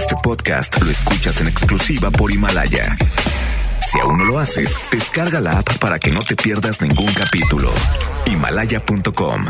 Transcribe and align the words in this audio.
Este 0.00 0.16
podcast 0.22 0.80
lo 0.80 0.90
escuchas 0.90 1.42
en 1.42 1.48
exclusiva 1.48 2.10
por 2.10 2.32
Himalaya. 2.32 2.96
Si 3.86 4.00
aún 4.00 4.16
no 4.16 4.24
lo 4.24 4.38
haces, 4.38 4.74
descarga 4.90 5.42
la 5.42 5.58
app 5.58 5.76
para 5.76 5.98
que 5.98 6.10
no 6.10 6.20
te 6.20 6.36
pierdas 6.36 6.80
ningún 6.80 7.12
capítulo. 7.12 7.70
Himalaya.com. 8.24 9.44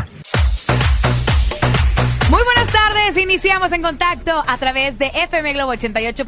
Muy 2.29 2.41
buenas 2.43 2.73
tardes, 2.73 3.17
iniciamos 3.17 3.71
en 3.71 3.81
contacto 3.81 4.43
a 4.45 4.57
través 4.57 4.99
de 4.99 5.09
FM 5.13 5.53
Globo 5.53 5.71
88. 5.71 6.25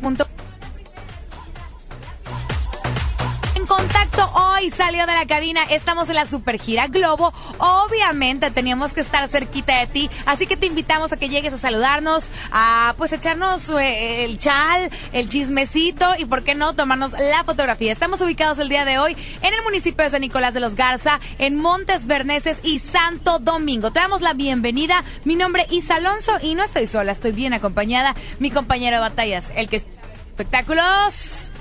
Contacto 3.78 4.30
hoy 4.36 4.70
salió 4.70 5.08
de 5.08 5.14
la 5.14 5.26
cabina, 5.26 5.64
estamos 5.64 6.08
en 6.08 6.16
la 6.16 6.28
Super 6.28 6.60
Gira 6.60 6.88
Globo. 6.88 7.34
Obviamente 7.58 8.52
teníamos 8.52 8.94
que 8.94 9.02
estar 9.02 9.28
cerquita 9.28 9.80
de 9.80 9.88
ti, 9.88 10.10
así 10.28 10.46
que 10.46 10.56
te 10.56 10.68
invitamos 10.68 11.12
a 11.12 11.18
que 11.18 11.28
llegues 11.28 11.54
a 11.54 11.58
saludarnos, 11.58 12.30
a 12.52 12.94
pues 13.00 13.12
echarnos 13.14 13.68
eh, 13.70 14.26
el 14.26 14.38
chal, 14.38 14.92
el 15.12 15.28
chismecito 15.28 16.06
y 16.20 16.26
por 16.26 16.44
qué 16.44 16.54
no 16.54 16.76
tomarnos 16.76 17.14
la 17.14 17.44
fotografía. 17.46 17.92
Estamos 17.92 18.22
ubicados 18.22 18.60
el 18.60 18.70
día 18.70 18.86
de 18.86 19.00
hoy 19.00 19.18
en 19.42 19.54
el 19.56 19.64
municipio 19.64 20.06
de 20.06 20.12
San 20.12 20.22
Nicolás 20.22 20.54
de 20.54 20.60
los 20.60 20.76
Garza, 20.76 21.20
en 21.40 21.56
Montes 21.56 22.06
Berneses 22.06 22.60
y 22.62 22.78
Santo 22.78 23.40
Domingo. 23.40 23.90
Te 23.92 24.02
damos 24.02 24.22
la 24.22 24.36
bienvenida. 24.36 25.04
Mi 25.24 25.36
nombre 25.36 25.66
es 25.72 25.90
Alonso 25.90 26.34
y 26.44 26.54
no 26.54 26.64
estoy 26.64 26.86
sola, 26.86 27.12
estoy 27.12 27.32
bien 27.32 27.54
acompañada. 27.54 28.16
Mi 28.38 28.52
compañero 28.52 28.98
de 28.98 29.02
batallas, 29.02 29.46
el 29.56 29.68
que 29.68 29.78
espectáculos. 29.78 31.53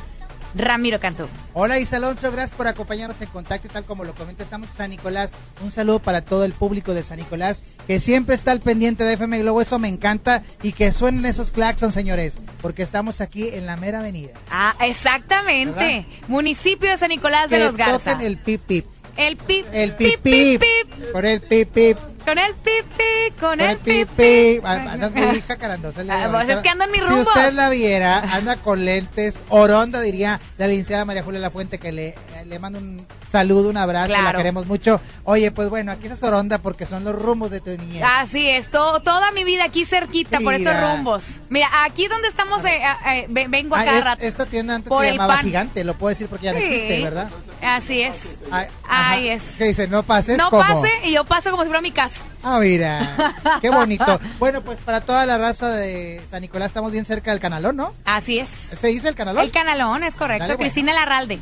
Ramiro 0.54 1.00
Cantú. 1.00 1.26
Hola 1.54 1.78
Isa 1.78 1.96
Alonso, 1.96 2.30
gracias 2.30 2.56
por 2.56 2.66
acompañarnos 2.66 3.20
en 3.22 3.28
contacto 3.28 3.66
y 3.66 3.70
tal 3.70 3.84
como 3.84 4.04
lo 4.04 4.14
comenta, 4.14 4.42
estamos 4.42 4.68
en 4.70 4.74
San 4.76 4.90
Nicolás. 4.90 5.32
Un 5.62 5.70
saludo 5.70 5.98
para 5.98 6.22
todo 6.22 6.44
el 6.44 6.52
público 6.52 6.92
de 6.94 7.02
San 7.02 7.18
Nicolás 7.18 7.62
que 7.86 8.00
siempre 8.00 8.34
está 8.34 8.52
al 8.52 8.60
pendiente 8.60 9.04
de 9.04 9.14
FM 9.14 9.38
Globo, 9.40 9.60
eso 9.62 9.78
me 9.78 9.88
encanta 9.88 10.42
y 10.62 10.72
que 10.72 10.92
suenen 10.92 11.24
esos 11.26 11.50
claxons, 11.50 11.94
señores, 11.94 12.38
porque 12.60 12.82
estamos 12.82 13.20
aquí 13.20 13.48
en 13.48 13.66
la 13.66 13.76
mera 13.76 14.00
avenida. 14.00 14.32
Ah, 14.50 14.74
exactamente. 14.80 16.06
Municipio 16.28 16.90
de 16.90 16.98
San 16.98 17.08
Nicolás 17.08 17.48
de 17.50 17.58
los 17.58 17.76
Garza. 17.76 18.12
toquen 18.12 18.26
el 18.26 18.38
pip 18.38 18.60
pip. 18.66 18.86
El 19.16 19.36
pip, 19.36 19.66
El 19.72 19.92
pip, 19.94 20.20
pip. 20.22 20.60
pip. 20.60 21.12
Por 21.12 21.26
el 21.26 21.42
pip 21.42 21.70
pip. 21.70 21.98
Con 22.24 22.38
el 22.38 22.54
pip, 22.54 22.84
pip, 22.96 23.40
con 23.40 23.60
el 23.60 23.70
el 23.70 23.76
pip 23.78 24.08
pip, 24.08 24.08
pip. 24.08 24.56
pip. 24.56 24.64
Ah, 24.64 24.92
Anda 24.92 25.10
muy 25.10 25.40
jacarandosa 25.42 26.02
Ah, 26.08 26.28
pues 26.30 26.48
es 26.48 26.56
que 26.58 26.68
ando 26.68 26.84
en 26.84 26.90
mis 26.92 27.00
Si 27.02 27.06
rumbos. 27.08 27.26
usted 27.28 27.52
la 27.52 27.68
viera, 27.68 28.18
anda 28.20 28.56
con 28.56 28.84
lentes, 28.84 29.42
oronda 29.48 30.00
diría 30.00 30.40
la 30.58 30.66
licenciada 30.66 31.04
María 31.04 31.22
Julia 31.22 31.40
Lafuente 31.40 31.78
que 31.78 31.90
le, 31.92 32.14
le 32.46 32.58
mando 32.58 32.78
un 32.78 33.06
saludo, 33.30 33.70
un 33.70 33.76
abrazo, 33.76 34.12
la 34.12 34.18
Claro. 34.20 34.38
queremos 34.38 34.66
mucho. 34.66 35.00
Oye, 35.24 35.50
pues 35.50 35.68
bueno, 35.70 35.90
aquí 35.92 36.06
es 36.06 36.22
oronda 36.22 36.58
porque 36.58 36.86
son 36.86 37.02
los 37.04 37.14
rumbos 37.14 37.50
de 37.50 37.60
tu 37.60 37.70
niñez. 37.70 38.04
Así 38.06 38.48
es, 38.48 38.70
to- 38.70 39.00
toda 39.00 39.30
mi 39.32 39.42
vida 39.44 39.64
aquí 39.64 39.84
cerquita 39.84 40.38
por 40.40 40.54
estos 40.54 40.74
rumbos. 40.80 41.24
Mira, 41.48 41.68
aquí 41.84 42.06
donde 42.08 42.28
estamos, 42.28 42.64
eh, 42.64 42.80
eh, 43.06 43.26
ve- 43.30 43.46
vengo 43.48 43.74
a 43.74 43.80
Ah, 43.80 43.84
cada 43.84 43.98
es- 43.98 44.04
rato. 44.04 44.22
esta 44.24 44.46
tienda 44.46 44.74
antes 44.76 44.88
Por 44.88 45.04
se 45.04 45.12
llamaba 45.12 45.36
pan. 45.36 45.44
Gigante, 45.44 45.82
lo 45.84 45.94
puedo 45.94 46.10
decir 46.10 46.26
porque 46.28 46.46
ya 46.46 46.52
no 46.52 46.58
Sí. 46.58 46.64
existe, 46.64 47.02
¿verdad? 47.02 47.28
Así 47.62 48.02
es. 48.02 48.14
Ay, 48.50 48.66
Ahí 48.88 49.28
es. 49.30 49.42
Que 49.56 49.64
dice, 49.64 49.88
no 49.88 50.02
pases 50.02 50.36
No 50.36 50.50
como. 50.50 50.62
pase 50.62 50.90
y 51.04 51.12
yo 51.12 51.24
paso 51.24 51.50
como 51.50 51.62
si 51.62 51.68
fuera 51.68 51.80
mi 51.80 51.92
casa. 51.92 52.11
Ah, 52.42 52.58
mira, 52.58 53.34
qué 53.60 53.70
bonito. 53.70 54.20
Bueno, 54.38 54.62
pues 54.62 54.80
para 54.80 55.00
toda 55.00 55.24
la 55.26 55.38
raza 55.38 55.70
de 55.70 56.20
San 56.30 56.40
Nicolás 56.42 56.68
estamos 56.68 56.90
bien 56.90 57.04
cerca 57.04 57.30
del 57.30 57.38
canalón, 57.40 57.76
¿no? 57.76 57.92
Así 58.04 58.38
es. 58.40 58.48
¿Se 58.48 58.88
dice 58.88 59.08
el 59.08 59.14
canalón? 59.14 59.42
El 59.44 59.52
canalón, 59.52 60.02
es 60.02 60.14
correcto. 60.16 60.42
Dale, 60.42 60.56
bueno. 60.56 60.70
Cristina 60.72 60.92
Larralde. 60.92 61.38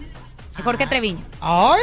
Jorge 0.62 0.86
Treviño. 0.86 1.24
¡Ay! 1.40 1.80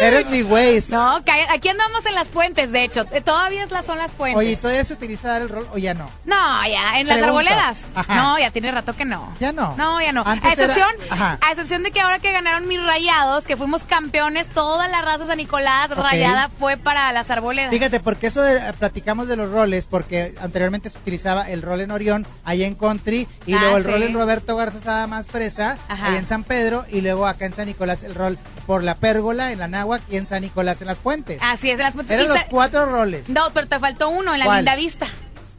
Eres 0.00 0.30
mi 0.30 0.42
güey. 0.42 0.82
No, 0.90 1.16
aquí 1.16 1.68
andamos 1.68 2.06
en 2.06 2.14
las 2.14 2.28
puentes, 2.28 2.70
de 2.72 2.84
hecho. 2.84 3.04
Eh, 3.12 3.20
Todavía 3.20 3.66
son 3.84 3.98
las 3.98 4.10
puentes. 4.12 4.38
Oye, 4.38 4.52
¿y 4.52 4.56
¿todavía 4.56 4.84
se 4.84 4.92
utiliza 4.94 5.28
dar 5.28 5.42
el 5.42 5.48
rol 5.48 5.66
o 5.72 5.78
ya 5.78 5.94
no? 5.94 6.08
No, 6.24 6.66
ya, 6.66 7.00
en 7.00 7.06
las 7.08 7.22
arboledas. 7.22 7.76
Ajá. 7.94 8.14
No, 8.14 8.38
ya 8.38 8.50
tiene 8.50 8.70
rato 8.70 8.94
que 8.94 9.04
no. 9.04 9.34
¿Ya 9.40 9.52
no? 9.52 9.74
No, 9.76 10.00
ya 10.00 10.12
no. 10.12 10.22
Antes 10.24 10.50
a 10.50 10.52
excepción, 10.52 10.88
era- 11.06 11.38
a 11.40 11.50
excepción 11.50 11.82
de 11.82 11.90
que 11.90 12.00
ahora 12.00 12.18
que 12.20 12.32
ganaron 12.32 12.66
mis 12.68 12.82
rayados, 12.82 13.44
que 13.44 13.56
fuimos 13.56 13.82
campeones, 13.84 14.48
toda 14.48 14.88
la 14.88 15.02
raza 15.02 15.26
San 15.26 15.38
Nicolás 15.38 15.90
rayada 15.90 16.48
fue 16.58 16.76
para 16.76 17.12
las 17.12 17.30
arboledas. 17.30 17.70
Fíjate, 17.70 18.00
porque 18.00 18.28
eso 18.28 18.40
de- 18.42 18.72
platicamos 18.74 19.26
de 19.28 19.36
los 19.36 19.50
roles, 19.50 19.86
porque 19.86 20.34
anteriormente 20.40 20.90
se 20.90 20.98
utilizaba 20.98 21.48
el 21.50 21.62
rol 21.62 21.80
en 21.80 21.90
Orión, 21.90 22.26
allá 22.44 22.66
en 22.66 22.74
Country, 22.74 23.26
y 23.46 23.54
Ah, 23.54 23.58
luego 23.60 23.76
el 23.78 23.84
sí. 23.84 23.90
rol 23.90 24.02
en 24.04 24.14
Roberto 24.14 24.56
Garza 24.56 24.78
Sada 24.78 25.06
más 25.06 25.26
fresa, 25.26 25.76
allá 25.88 26.16
en 26.18 26.26
San 26.26 26.44
Pedro, 26.44 26.84
y 26.90 27.00
luego 27.00 27.26
acá 27.26 27.46
en 27.46 27.54
San 27.54 27.66
Nicolás 27.66 28.02
el 28.04 28.14
rol 28.14 28.38
por 28.66 28.84
la 28.84 28.94
pérgola, 28.94 29.52
en 29.52 29.58
la 29.58 29.68
náhuac, 29.88 30.02
y 30.10 30.16
en 30.16 30.26
San 30.26 30.42
Nicolás 30.42 30.80
en 30.80 30.86
las 30.88 30.98
puentes. 30.98 31.38
Así 31.42 31.70
es, 31.70 31.78
en 31.78 31.84
las 31.84 31.94
puentes. 31.94 32.14
Eran 32.18 32.28
los 32.28 32.44
cuatro 32.44 32.86
roles. 32.86 33.28
No, 33.28 33.50
pero 33.52 33.66
te 33.66 33.78
faltó 33.78 34.08
uno, 34.10 34.32
en 34.34 34.40
la 34.40 34.44
¿Cuál? 34.46 34.58
Linda 34.58 34.76
Vista. 34.76 35.06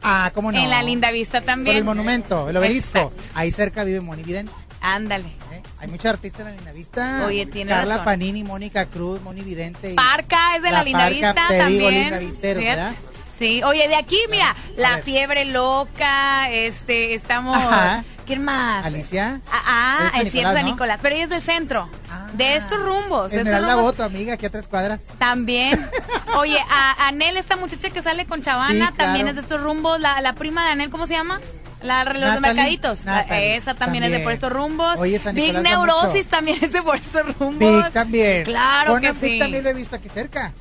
Ah, 0.02 0.30
¿cómo 0.34 0.50
no? 0.50 0.58
En 0.58 0.70
la 0.70 0.82
Linda 0.82 1.10
Vista 1.10 1.40
Por 1.40 1.46
también. 1.46 1.76
el 1.76 1.84
monumento, 1.84 2.48
el 2.48 2.56
obelisco. 2.56 2.98
Exacto. 2.98 3.22
Ahí 3.34 3.52
cerca 3.52 3.84
vive 3.84 4.00
Moni 4.00 4.22
Vidente. 4.22 4.52
Ándale. 4.80 5.26
¿eh? 5.52 5.62
Hay 5.78 5.88
muchos 5.88 6.06
artistas 6.06 6.40
en 6.40 6.46
la 6.46 6.52
Linda 6.52 6.72
Vista. 6.72 7.24
Oye, 7.26 7.44
tiene 7.46 7.70
Carla 7.70 7.94
razón. 7.96 8.04
Panini, 8.06 8.42
Mónica 8.44 8.86
Cruz, 8.86 9.20
Moni 9.22 9.42
Vidente. 9.42 9.92
y- 9.92 9.94
Parca 9.96 10.56
es 10.56 10.62
de 10.62 10.70
la, 10.70 10.78
La 10.78 10.84
Linda 10.84 11.08
Vista 11.10 11.34
también. 11.34 12.30
¿verdad? 12.42 12.92
Sí, 13.38 13.62
oye, 13.62 13.88
de 13.88 13.96
aquí, 13.96 14.18
mira, 14.30 14.54
la 14.76 14.98
fiebre 14.98 15.46
loca, 15.46 16.50
este, 16.50 17.14
estamos... 17.14 17.56
Ajá. 17.56 18.04
¿Quién 18.30 18.44
más? 18.44 18.86
Alicia. 18.86 19.40
Ah, 19.50 20.08
ah, 20.14 20.20
Es 20.22 20.30
cierto, 20.30 20.52
San 20.52 20.62
¿no? 20.64 20.70
Nicolás, 20.70 21.00
pero 21.02 21.16
ella 21.16 21.24
es 21.24 21.30
del 21.30 21.42
centro. 21.42 21.90
Ah. 22.08 22.28
de 22.34 22.54
estos 22.54 22.80
rumbos. 22.80 23.32
Esmeralda 23.32 23.74
Boto, 23.74 24.04
amiga, 24.04 24.34
aquí 24.34 24.46
a 24.46 24.50
tres 24.50 24.68
cuadras. 24.68 25.00
También. 25.18 25.84
Oye, 26.38 26.56
a 26.70 27.08
Anel, 27.08 27.36
esta 27.36 27.56
muchacha 27.56 27.90
que 27.90 28.02
sale 28.02 28.26
con 28.26 28.40
Chavana, 28.40 28.70
Sí, 28.72 28.78
claro. 28.78 28.94
también 28.96 29.26
es 29.26 29.34
de 29.34 29.40
estos 29.40 29.60
rumbos. 29.60 29.98
La, 29.98 30.20
la 30.20 30.34
prima 30.34 30.64
de 30.66 30.70
Anel, 30.70 30.90
¿cómo 30.90 31.08
se 31.08 31.14
llama? 31.14 31.40
La, 31.82 32.04
los 32.04 32.14
Natalie, 32.20 32.40
mercaditos. 32.40 33.04
Natalie, 33.04 33.56
esa 33.56 33.74
también, 33.74 34.04
es 34.04 34.12
de 34.12 34.20
por 34.20 34.30
estos 34.32 34.52
rumbos. 34.52 34.96
Oye, 35.00 35.18
San 35.18 35.34
Big 35.34 35.46
Nicolás 35.46 35.62
Neurosis 35.64 36.14
mucho. 36.18 36.28
también 36.28 36.58
es 36.62 36.72
de 36.72 36.82
por 36.82 36.96
estos 36.98 37.36
rumbos. 37.36 37.82
Pic 37.84 37.92
también. 37.92 38.44
Claro 38.44 39.00
que 39.00 39.12
Pic 39.12 39.20
sí. 39.32 39.38
también 39.40 39.64
lo 39.64 39.70
he 39.70 39.74
visto 39.74 39.96
aquí 39.96 40.08
cerca. 40.08 40.52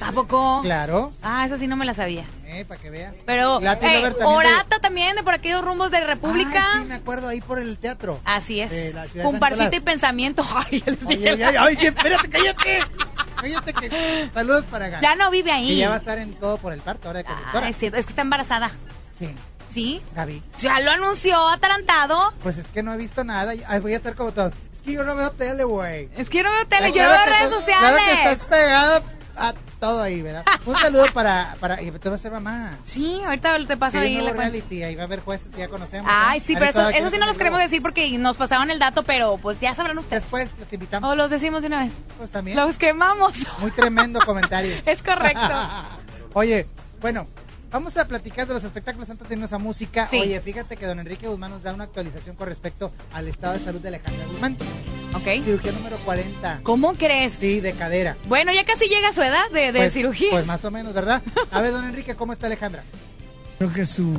¿A 0.00 0.12
poco? 0.12 0.60
Claro. 0.62 1.12
Ah, 1.22 1.44
eso 1.46 1.56
sí 1.58 1.66
no 1.66 1.76
me 1.76 1.84
la 1.84 1.94
sabía. 1.94 2.24
Eh, 2.46 2.64
para 2.66 2.80
que 2.80 2.90
veas. 2.90 3.14
Pero, 3.26 3.60
Lover 3.60 3.78
también 3.78 4.12
de- 4.14 4.24
Orata 4.24 4.78
también, 4.80 5.16
de 5.16 5.22
por 5.22 5.34
aquellos 5.34 5.64
rumbos 5.64 5.90
de 5.90 6.00
República. 6.00 6.66
Ay, 6.74 6.80
sí, 6.80 6.84
me 6.86 6.94
acuerdo 6.94 7.28
ahí 7.28 7.40
por 7.40 7.58
el 7.58 7.78
teatro. 7.78 8.20
Así 8.24 8.60
es. 8.60 8.72
Comparsita 9.22 9.76
y 9.76 9.80
pensamiento. 9.80 10.44
Ay, 10.54 10.82
ya 10.84 10.92
les 10.92 11.06
Ay, 11.06 11.42
ay, 11.42 11.56
ay, 11.58 11.76
espérate, 11.86 12.28
cállate. 12.28 12.80
Cállate 13.40 13.72
que. 13.72 14.28
Saludos 14.34 14.64
para 14.64 14.88
Gaby. 14.88 15.02
Ya 15.02 15.14
no 15.14 15.30
vive 15.30 15.52
ahí. 15.52 15.76
ya 15.76 15.88
va 15.90 15.94
a 15.96 15.98
estar 15.98 16.18
en 16.18 16.34
todo 16.34 16.58
por 16.58 16.72
el 16.72 16.80
parto 16.80 17.08
ahora 17.08 17.22
de 17.22 17.28
Ah, 17.28 17.34
conductora. 17.34 17.68
es 17.68 17.76
cierto, 17.76 17.98
es 17.98 18.06
que 18.06 18.10
está 18.12 18.22
embarazada. 18.22 18.70
¿Quién? 19.18 19.36
¿Sí? 19.72 20.00
Gaby. 20.16 20.42
Ya 20.58 20.80
lo 20.80 20.90
anunció 20.90 21.46
atarantado. 21.48 22.32
Pues 22.42 22.56
es 22.58 22.66
que 22.68 22.82
no 22.82 22.92
he 22.94 22.96
visto 22.96 23.22
nada. 23.22 23.52
Ay, 23.68 23.80
voy 23.80 23.92
a 23.92 23.96
estar 23.98 24.14
como 24.16 24.32
todo. 24.32 24.50
Es 24.74 24.82
que 24.82 24.92
yo 24.92 25.04
no 25.04 25.14
veo 25.14 25.30
tele, 25.32 25.62
güey. 25.64 26.08
Es 26.16 26.28
que 26.28 26.38
yo 26.38 26.44
no 26.44 26.50
veo 26.50 26.66
tele, 26.66 26.90
yo 26.92 27.02
no 27.02 27.10
veo 27.10 27.26
redes 27.26 27.50
sociales. 27.50 27.90
Claro 27.90 27.96
que 28.24 28.32
estás 28.32 28.48
pegado 28.48 29.02
a 29.38 29.54
todo 29.80 30.02
ahí, 30.02 30.22
¿verdad? 30.22 30.44
Un 30.66 30.76
saludo 30.76 31.06
para. 31.14 31.56
para 31.60 31.80
y 31.80 31.90
tú 31.90 32.10
vas 32.10 32.20
a 32.20 32.22
ser 32.22 32.32
mamá. 32.32 32.78
Sí, 32.84 33.20
ahorita 33.24 33.56
te 33.66 33.76
paso 33.76 33.98
Sí, 33.98 34.04
ahí 34.04 34.20
la 34.20 34.32
reality, 34.32 34.82
ahí 34.82 34.94
va 34.94 35.02
a 35.02 35.06
haber 35.06 35.20
jueces 35.20 35.52
que 35.52 35.58
ya 35.58 35.68
conocemos. 35.68 36.10
Ay, 36.12 36.40
sí, 36.40 36.54
pero 36.54 36.70
eso, 36.70 36.88
eso 36.88 37.10
sí 37.10 37.18
no 37.18 37.26
los 37.26 37.38
queremos 37.38 37.60
decir 37.60 37.80
porque 37.82 38.16
nos 38.18 38.36
pasaban 38.36 38.70
el 38.70 38.78
dato, 38.78 39.02
pero 39.02 39.36
pues 39.38 39.60
ya 39.60 39.74
sabrán 39.74 39.98
ustedes. 39.98 40.22
Después 40.22 40.54
los 40.58 40.72
invitamos. 40.72 41.10
O 41.10 41.14
los 41.14 41.30
decimos 41.30 41.62
de 41.62 41.68
una 41.68 41.84
vez. 41.84 41.92
Pues 42.18 42.30
también. 42.30 42.56
Los 42.56 42.76
quemamos. 42.76 43.34
Muy 43.58 43.70
tremendo 43.70 44.20
comentario. 44.26 44.76
Es 44.84 45.02
correcto. 45.02 45.40
Oye, 46.34 46.66
bueno, 47.00 47.26
vamos 47.70 47.96
a 47.96 48.06
platicar 48.06 48.46
de 48.46 48.54
los 48.54 48.64
espectáculos 48.64 49.10
antes 49.10 49.28
de 49.28 49.34
irnos 49.34 49.52
a 49.52 49.58
música. 49.58 50.08
Sí. 50.10 50.18
Oye, 50.18 50.40
fíjate 50.40 50.76
que 50.76 50.86
don 50.86 50.98
Enrique 50.98 51.28
Guzmán 51.28 51.50
nos 51.50 51.62
da 51.62 51.74
una 51.74 51.84
actualización 51.84 52.36
con 52.36 52.48
respecto 52.48 52.92
al 53.12 53.28
estado 53.28 53.54
de 53.54 53.60
salud 53.60 53.80
de 53.80 53.88
Alejandra 53.88 54.26
Guzmán. 54.26 54.56
Ok. 55.14 55.44
Cirugía 55.44 55.72
número 55.72 55.96
40. 56.04 56.60
¿Cómo 56.62 56.94
crees? 56.94 57.34
Sí, 57.38 57.60
de 57.60 57.72
cadera. 57.72 58.16
Bueno, 58.28 58.52
ya 58.52 58.64
casi 58.64 58.88
llega 58.88 59.12
su 59.12 59.22
edad 59.22 59.50
de, 59.52 59.72
de 59.72 59.78
pues, 59.78 59.92
cirugía. 59.92 60.30
Pues 60.30 60.46
más 60.46 60.64
o 60.64 60.70
menos, 60.70 60.92
¿verdad? 60.92 61.22
A 61.50 61.60
ver, 61.60 61.72
don 61.72 61.84
Enrique, 61.84 62.14
¿cómo 62.14 62.32
está 62.32 62.46
Alejandra? 62.46 62.84
Creo 63.58 63.72
que 63.72 63.86
su 63.86 64.14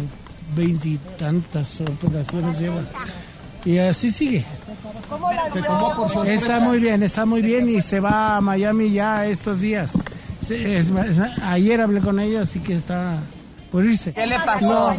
veintitantas 0.56 1.82
operaciones 1.82 2.60
lleva. 2.60 2.82
Y 3.66 3.78
así 3.78 4.12
sigue. 4.12 4.46
Está 6.26 6.60
muy 6.60 6.80
bien, 6.80 7.04
está 7.04 7.26
muy 7.26 7.42
bien 7.42 7.70
y 7.70 7.82
se 7.82 8.00
va 8.00 8.38
a 8.38 8.42
Miami 8.42 8.92
ya 8.92 9.26
estos 9.26 9.60
días. 9.60 9.92
Es 10.50 10.88
ayer 11.44 11.82
hablé 11.82 12.00
con 12.00 12.20
ella, 12.20 12.42
así 12.42 12.60
que 12.60 12.74
está 12.74 13.20
¿Qué 13.72 14.28
le 14.28 14.40
pasó? 14.46 14.94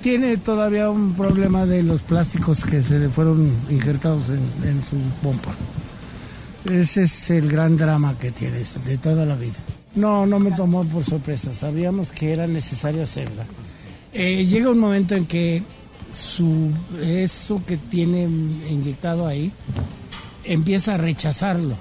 tiene 0.00 0.36
todavía 0.36 0.90
un 0.90 1.14
problema 1.14 1.66
de 1.66 1.82
los 1.82 2.02
plásticos 2.02 2.64
que 2.64 2.82
se 2.82 2.98
le 2.98 3.08
fueron 3.08 3.52
injertados 3.68 4.30
en, 4.30 4.68
en 4.68 4.84
su 4.84 4.96
pompa. 5.22 5.50
Ese 6.64 7.02
es 7.02 7.30
el 7.30 7.48
gran 7.50 7.76
drama 7.76 8.14
que 8.18 8.30
tiene 8.30 8.62
de 8.84 8.98
toda 8.98 9.24
la 9.24 9.34
vida. 9.34 9.56
No, 9.94 10.26
no 10.26 10.38
me 10.38 10.52
tomó 10.52 10.84
por 10.84 11.04
sorpresa. 11.04 11.52
Sabíamos 11.52 12.12
que 12.12 12.32
era 12.32 12.46
necesario 12.46 13.02
hacerla. 13.02 13.44
Eh, 14.12 14.46
llega 14.46 14.70
un 14.70 14.78
momento 14.78 15.14
en 15.14 15.26
que 15.26 15.62
su 16.10 16.70
eso 17.02 17.62
que 17.66 17.76
tiene 17.76 18.22
inyectado 18.70 19.26
ahí 19.26 19.52
empieza 20.44 20.94
a 20.94 20.96
rechazarlo. 20.96 21.74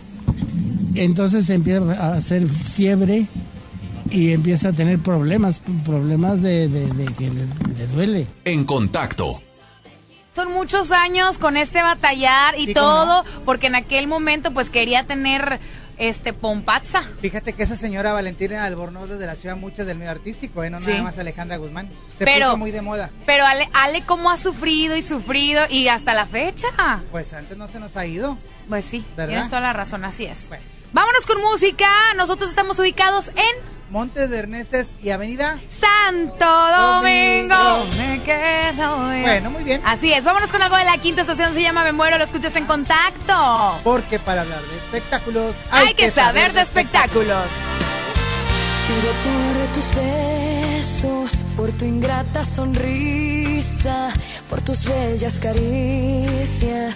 Entonces 0.95 1.49
empieza 1.49 1.93
a 1.93 2.15
hacer 2.15 2.47
fiebre 2.47 3.27
y 4.11 4.31
empieza 4.33 4.69
a 4.69 4.73
tener 4.73 4.99
problemas, 4.99 5.61
problemas 5.85 6.41
de, 6.41 6.67
de- 6.67 6.87
de 6.87 7.05
que 7.13 7.29
le 7.29 7.45
le 7.77 7.87
duele. 7.87 8.27
En 8.45 8.65
contacto. 8.65 9.41
Son 10.35 10.51
muchos 10.53 10.91
años 10.91 11.37
con 11.39 11.57
este 11.57 11.81
batallar 11.81 12.59
y 12.59 12.67
Sí, 12.67 12.73
todo, 12.73 13.23
porque 13.45 13.67
en 13.67 13.75
aquel 13.75 14.05
momento 14.07 14.51
pues 14.51 14.69
quería 14.69 15.03
tener 15.05 15.59
este 15.97 16.31
pompazza. 16.31 17.01
Fíjate 17.21 17.53
que 17.53 17.63
esa 17.63 17.75
señora 17.75 18.13
Valentina 18.13 18.63
Albornoz 18.65 19.09
de 19.09 19.25
la 19.25 19.33
ciudad 19.33 19.57
muchas 19.57 19.87
del 19.87 19.97
medio 19.97 20.11
artístico, 20.11 20.63
¿eh? 20.63 20.69
no 20.69 20.79
Sí. 20.79 20.91
nada 20.91 21.01
más 21.01 21.17
Alejandra 21.17 21.57
Guzmán. 21.57 21.89
Se 22.19 22.23
Pero- 22.25 22.45
puso 22.49 22.57
muy 22.57 22.69
de 22.71 22.81
moda. 22.83 23.09
Pero 23.25 23.47
Ale, 23.47 23.67
Ale 23.73 24.03
cómo 24.05 24.29
ha 24.29 24.37
sufrido 24.37 24.95
y 24.95 25.01
sufrido 25.01 25.63
y 25.71 25.87
hasta 25.87 26.13
la 26.13 26.27
fecha. 26.27 26.67
Pues 27.11 27.33
antes 27.33 27.57
no 27.57 27.67
se 27.67 27.79
nos 27.79 27.97
ha 27.97 28.05
ido. 28.05 28.37
Pues 28.69 28.85
sí, 28.85 29.03
¿Verdad? 29.15 29.29
tienes 29.29 29.49
toda 29.49 29.61
la 29.61 29.73
razón, 29.73 30.05
así 30.05 30.25
es. 30.25 30.47
Bueno. 30.49 30.63
Vámonos 30.93 31.25
con 31.25 31.41
música. 31.41 31.89
Nosotros 32.15 32.49
estamos 32.49 32.79
ubicados 32.79 33.29
en 33.29 33.77
Montes 33.89 34.29
de 34.29 34.39
Erneses 34.39 34.97
y 35.01 35.09
Avenida. 35.11 35.59
Santo 35.69 36.45
Domingo. 36.45 37.55
Domingo. 37.55 37.97
Me 37.97 38.23
quedo. 38.23 39.09
bien. 39.09 39.23
Bueno, 39.23 39.49
muy 39.51 39.63
bien. 39.63 39.81
Así 39.85 40.11
es, 40.11 40.23
vámonos 40.23 40.51
con 40.51 40.61
algo 40.61 40.77
de 40.77 40.83
la 40.83 40.97
quinta 40.97 41.21
estación, 41.21 41.53
se 41.53 41.61
llama 41.61 41.83
Me 41.83 41.93
Muero, 41.93 42.17
lo 42.17 42.23
escuchas 42.25 42.55
en 42.55 42.65
contacto. 42.65 43.79
Porque 43.83 44.19
para 44.19 44.41
hablar 44.41 44.61
de 44.61 44.77
espectáculos 44.77 45.55
Hay, 45.71 45.93
que 45.93 46.11
saber 46.11 46.53
de 46.53 46.61
espectáculos. 46.61 47.45
Pido 48.87 49.13
por 49.23 49.73
tus 49.73 49.95
besos, 49.95 51.45
por 51.55 51.71
tu 51.71 51.85
ingrata 51.85 52.43
sonrisa, 52.45 54.09
por 54.49 54.61
tus 54.61 54.83
bellas 54.83 55.37
caricias. 55.39 56.95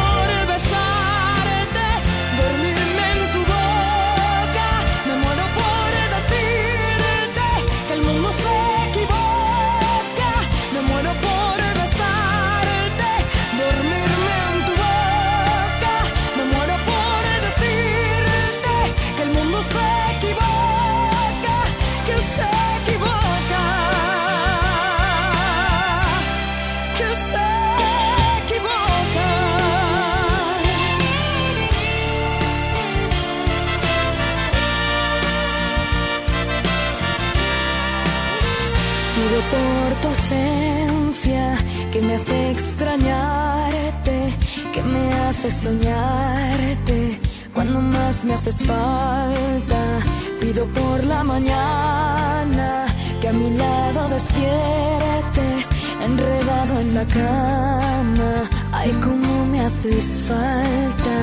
la 57.01 57.07
cama. 57.07 58.31
Ay, 58.71 58.91
cómo 59.03 59.45
me 59.45 59.59
haces 59.59 60.23
falta. 60.27 61.15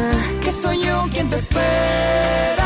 Que 0.43 0.51
soy 0.53 0.79
yo 0.87 1.07
quien 1.13 1.29
te 1.31 1.37
espera, 1.37 2.58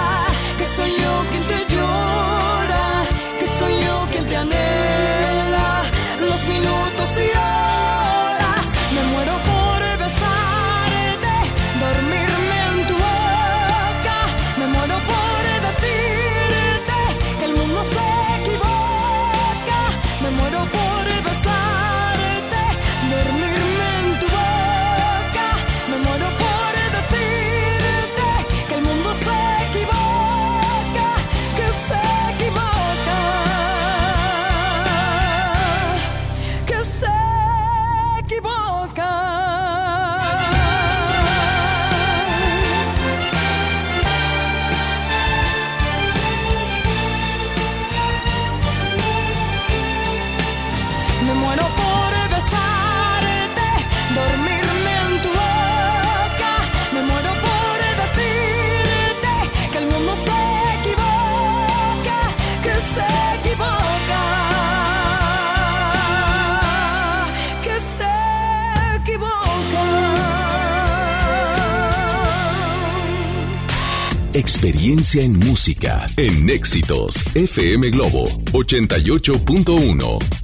En 74.92 75.38
música 75.38 76.04
en 76.18 76.50
Éxitos 76.50 77.16
FM 77.34 77.88
Globo 77.92 78.26
88.1. 78.52 80.41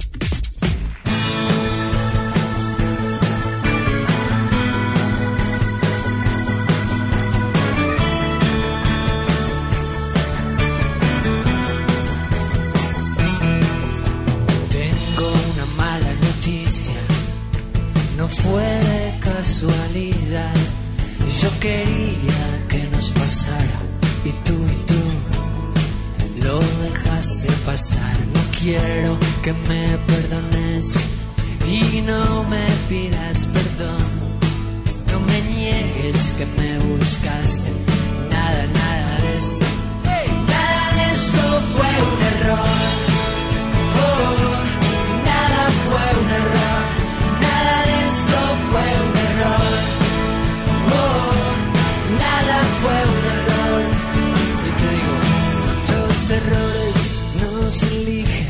los 56.29 56.37
errores 56.37 57.13
no 57.41 57.69
se 57.69 57.87
eligen 57.87 58.47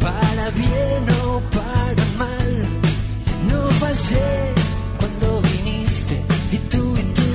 para 0.00 0.50
bien 0.50 1.04
o 1.24 1.40
para 1.50 2.04
mal. 2.16 2.66
No 3.50 3.68
fallé 3.80 4.54
cuando 4.98 5.42
viniste 5.42 6.22
y 6.52 6.56
tú 6.70 6.96
y 6.96 7.02
tú 7.12 7.32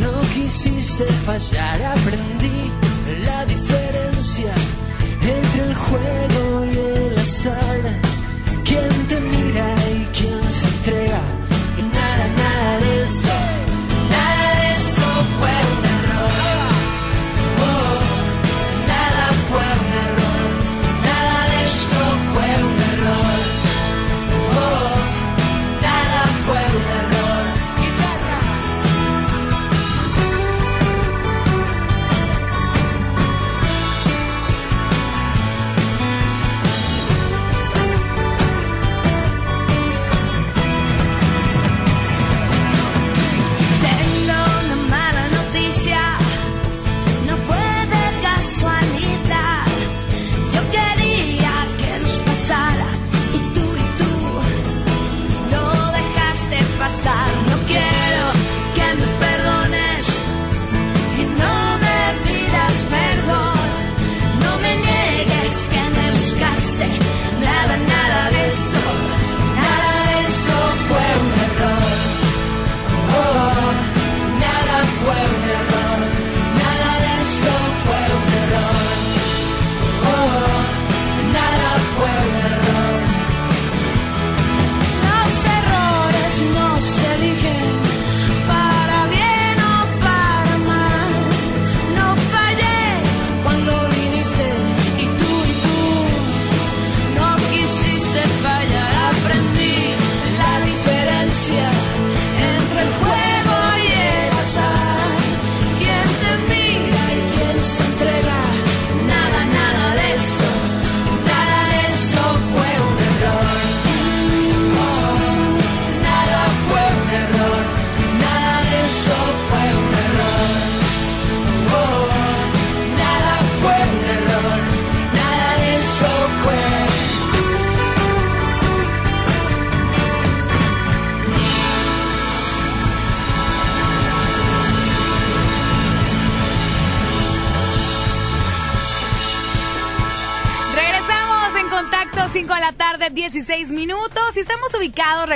no 0.00 0.12
quisiste 0.34 1.04
fallar, 1.24 1.82
aprendí 1.82 2.37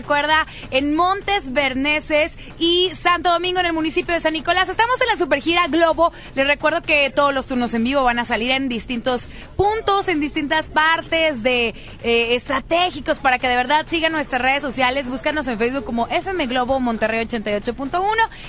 recuerda, 0.03 0.49
en 0.73 0.95
Montes 0.95 1.53
Berneses 1.53 2.33
y 2.59 2.91
Santo 3.01 3.31
Domingo, 3.31 3.61
en 3.61 3.67
el 3.67 3.73
municipio 3.73 4.13
de 4.13 4.21
San 4.21 4.33
Nicolás. 4.33 4.69
Estamos 4.69 5.01
en 5.01 5.07
la 5.07 5.17
Supergira 5.17 5.69
Globo. 5.69 6.13
Les 6.35 6.45
recuerdo 6.45 6.83
que 6.83 7.09
todos 7.11 7.33
los 7.33 7.47
turnos 7.47 7.73
en 7.73 7.85
vivo 7.85 8.03
van 8.03 8.19
a 8.19 8.25
salir 8.25 8.51
en 8.51 8.69
distintos 8.69 9.29
puntos, 9.63 10.09
en 10.09 10.19
distintas 10.19 10.67
partes 10.67 11.45
de 11.45 11.69
eh, 12.03 12.35
estratégicos 12.35 13.21
para 13.21 13.39
que 13.39 13.47
de 13.47 13.55
verdad 13.55 13.87
sigan 13.89 14.11
nuestras 14.11 14.43
redes 14.43 14.61
sociales. 14.61 15.09
Búscanos 15.09 15.47
en 15.47 15.57
Facebook 15.57 15.85
como 15.85 16.09
FM 16.09 16.47
Globo 16.47 16.81
Monterrey 16.81 17.25
88.1. 17.25 18.03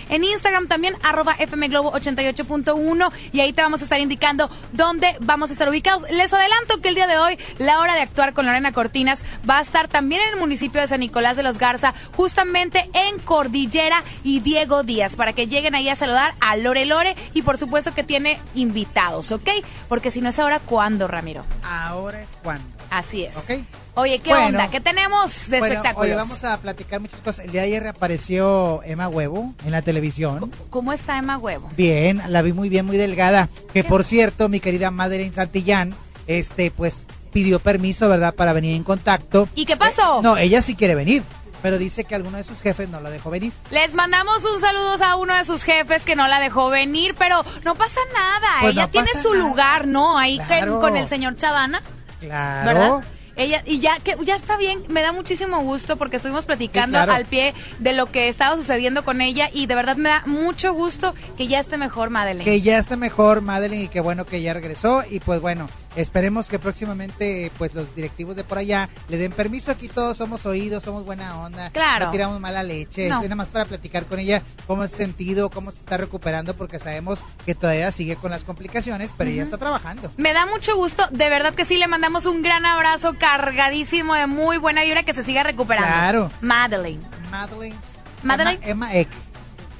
En 0.10 0.24
Instagram 0.24 0.68
también, 0.68 0.96
arroba 1.04 1.36
FM 1.38 1.68
Globo 1.68 1.92
88.1. 1.94 3.12
Y 3.32 3.42
ahí 3.42 3.54
te 3.54 3.62
vamos 3.62 3.82
a 3.82 3.84
estar 3.84 4.02
indicando 4.02 4.50
dónde 4.72 5.16
vamos 5.20 5.52
a 5.52 5.54
estar 5.54 5.70
ubicados. 5.70 6.10
Les 6.10 6.34
adelanto 6.34 6.82
que 6.82 6.90
el 6.90 6.96
día 6.96 7.06
de 7.06 7.20
hoy 7.20 7.38
la 7.60 7.80
hora 7.80 7.94
de 7.94 8.02
actuar 8.02 8.34
con 8.34 8.48
Lorena 8.48 8.72
Cortinas 8.72 9.24
va 9.48 9.60
a 9.60 9.62
estar 9.62 9.90
también 9.90 10.24
en 10.24 10.30
el 10.30 10.40
municipio 10.40 10.82
de 10.82 10.88
San 10.88 11.02
Nicolás 11.02 11.38
de 11.38 11.44
los 11.44 11.60
Garza, 11.60 11.94
justamente 12.16 12.90
en 12.94 13.20
Cordillera 13.20 14.04
y 14.24 14.40
Diego 14.40 14.82
Díaz, 14.82 15.16
para 15.16 15.34
que 15.34 15.46
lleguen 15.46 15.76
ahí 15.76 15.90
a 15.90 15.96
saludar 15.96 16.34
a 16.40 16.58
Lore 16.58 16.86
Lore 16.86 17.16
y 17.36 17.44
por 17.44 17.60
supuesto 17.60 17.94
que 17.94 18.04
tiene 18.04 18.40
invitados, 18.56 19.32
¿ok? 19.32 19.50
Porque 19.88 20.10
si 20.10 20.20
no 20.20 20.30
es 20.30 20.40
ahora, 20.40 20.60
¿cuándo, 20.60 21.03
Ramiro? 21.08 21.44
Ahora 21.64 22.22
es 22.22 22.30
cuando. 22.44 22.66
Así 22.90 23.24
es. 23.26 23.36
¿Ok? 23.38 23.52
Oye, 23.96 24.20
¿qué 24.20 24.32
Bueno. 24.32 24.48
onda? 24.48 24.70
¿Qué 24.70 24.82
tenemos 24.82 25.50
de 25.50 25.60
Bueno, 25.60 25.74
espectáculos? 25.76 26.10
Hoy 26.10 26.16
vamos 26.16 26.44
a 26.44 26.58
platicar 26.58 27.00
muchas 27.00 27.22
cosas. 27.22 27.46
El 27.46 27.52
día 27.52 27.62
de 27.62 27.68
ayer 27.68 27.84
reapareció 27.84 28.82
Emma 28.84 29.08
Huevo 29.08 29.54
en 29.66 29.72
la 29.72 29.82
televisión. 29.82 30.52
¿Cómo 30.70 30.94
está 30.94 31.18
Emma 31.18 31.38
Huevo? 31.38 31.70
Bien, 31.78 32.22
la 32.28 32.42
vi 32.42 32.54
muy 32.54 32.70
bien, 32.70 32.86
muy 32.86 32.98
delgada. 32.98 33.50
Que 33.74 33.84
por 33.84 34.04
cierto, 34.04 34.50
mi 34.50 34.60
querida 34.60 34.92
Madeleine 34.92 35.34
Santillán, 35.34 35.94
este, 36.28 36.72
pues 36.72 37.08
pidió 37.32 37.60
permiso, 37.60 38.10
¿verdad?, 38.10 38.34
para 38.36 38.54
venir 38.54 38.76
en 38.76 38.84
contacto. 38.84 39.48
¿Y 39.56 39.66
qué 39.66 39.76
pasó? 39.78 40.20
Eh, 40.20 40.24
no, 40.24 40.38
ella 40.38 40.62
sí 40.62 40.76
quiere 40.76 40.94
venir, 40.96 41.24
pero 41.64 41.80
dice 41.80 42.04
que 42.04 42.14
alguno 42.14 42.38
de 42.38 42.44
sus 42.44 42.62
jefes 42.62 42.88
no 42.90 43.00
la 43.02 43.10
dejó 43.10 43.32
venir. 43.32 43.52
Les 43.72 43.96
mandamos 43.96 44.44
un 44.44 44.60
saludos 44.62 45.02
a 45.02 45.16
uno 45.16 45.34
de 45.34 45.46
sus 45.46 45.64
jefes 45.64 46.04
que 46.04 46.16
no 46.16 46.28
la 46.28 46.40
dejó 46.40 46.70
venir, 46.70 47.16
pero 47.18 47.44
no 47.64 47.74
pasa 47.74 48.00
nada. 48.14 48.48
Pues 48.62 48.74
Ella 48.74 48.84
no 48.84 48.90
tiene 48.90 49.08
su 49.24 49.34
nada. 49.34 49.48
lugar, 49.48 49.88
¿no? 49.88 50.20
Ahí 50.20 50.38
con- 50.38 50.46
Claro. 50.48 50.80
con 50.80 50.98
el 50.98 51.08
señor 51.08 51.36
Chavana. 51.38 51.82
Claro. 52.20 52.66
¿verdad? 52.68 53.04
Ella, 53.36 53.64
y 53.66 53.80
ya 53.80 53.98
que 54.00 54.16
ya 54.22 54.36
está 54.36 54.58
bien, 54.58 54.84
me 54.90 55.02
da 55.02 55.12
muchísimo 55.12 55.60
gusto 55.62 55.98
porque 55.98 56.18
estuvimos 56.18 56.46
platicando 56.46 57.00
Sí, 57.00 57.04
claro. 57.04 57.14
al 57.14 57.26
pie 57.26 57.56
de 57.80 57.94
lo 57.94 58.06
que 58.12 58.28
estaba 58.28 58.56
sucediendo 58.56 59.04
con 59.04 59.22
ella 59.22 59.50
y 59.52 59.66
de 59.66 59.74
verdad 59.74 59.96
me 59.98 60.10
da 60.10 60.22
mucho 60.28 60.72
gusto 60.74 61.16
que 61.36 61.48
ya 61.48 61.60
esté 61.60 61.78
mejor 61.80 62.12
Madeleine. 62.12 62.44
Que 62.44 62.62
ya 62.62 62.78
está 62.78 62.96
mejor 62.96 63.42
Madeline 63.42 63.86
y 63.86 63.88
que 63.88 64.02
bueno 64.02 64.26
que 64.26 64.42
ya 64.44 64.54
regresó 64.54 65.04
y 65.10 65.20
pues 65.20 65.42
bueno, 65.42 65.68
esperemos 65.96 66.48
que 66.48 66.60
próximamente 66.60 67.52
pues 67.58 67.74
los 67.74 67.96
directivos 67.96 68.36
de 68.36 68.44
por 68.44 68.58
allá 68.58 68.90
le 69.10 69.18
den 69.18 69.32
permiso. 69.32 69.72
Aquí 69.72 69.88
todos 69.88 70.18
somos 70.18 70.46
oídos, 70.46 70.84
somos 70.84 71.06
buena 71.06 71.40
onda. 71.40 71.70
Claro. 71.72 72.06
No 72.06 72.12
tiramos 72.12 72.40
mala 72.40 72.64
leche. 72.64 73.10
No. 73.10 73.22
Nada 73.22 73.36
más 73.36 73.50
para 73.50 73.66
platicar 73.66 74.06
con 74.06 74.20
ella 74.20 74.42
cómo 74.68 74.84
ha 74.84 74.88
sentido, 74.88 75.50
cómo 75.50 75.72
se 75.72 75.80
está 75.80 75.98
recuperando 75.98 76.56
porque 76.56 76.80
sabemos 76.80 77.20
que 77.46 77.56
todavía 77.56 77.92
sigue 77.92 78.16
con 78.16 78.32
las 78.32 78.44
complicaciones, 78.44 79.12
pero 79.18 79.30
ella 79.30 79.44
está 79.44 79.58
trabajando. 79.58 80.12
Me 80.18 80.34
da 80.34 80.46
mucho 80.46 80.76
gusto, 80.76 81.08
de 81.12 81.30
verdad 81.30 81.54
que 81.54 81.66
sí, 81.66 81.78
le 81.78 81.88
mandamos 81.88 82.26
un 82.26 82.42
gran 82.42 82.66
abrazo 82.66 83.16
cargadísimo 83.18 84.16
de 84.16 84.28
muy 84.28 84.58
buena 84.58 84.84
vibra 84.84 85.04
que 85.04 85.14
se 85.14 85.24
siga 85.24 85.44
recuperando. 85.44 85.90
Claro. 85.90 86.32
Madeleine. 86.42 87.04
Madeline. 87.32 87.76
Madeline. 88.24 88.60
Emma, 88.64 88.94
Emma 88.94 88.96
Eck. 88.96 89.10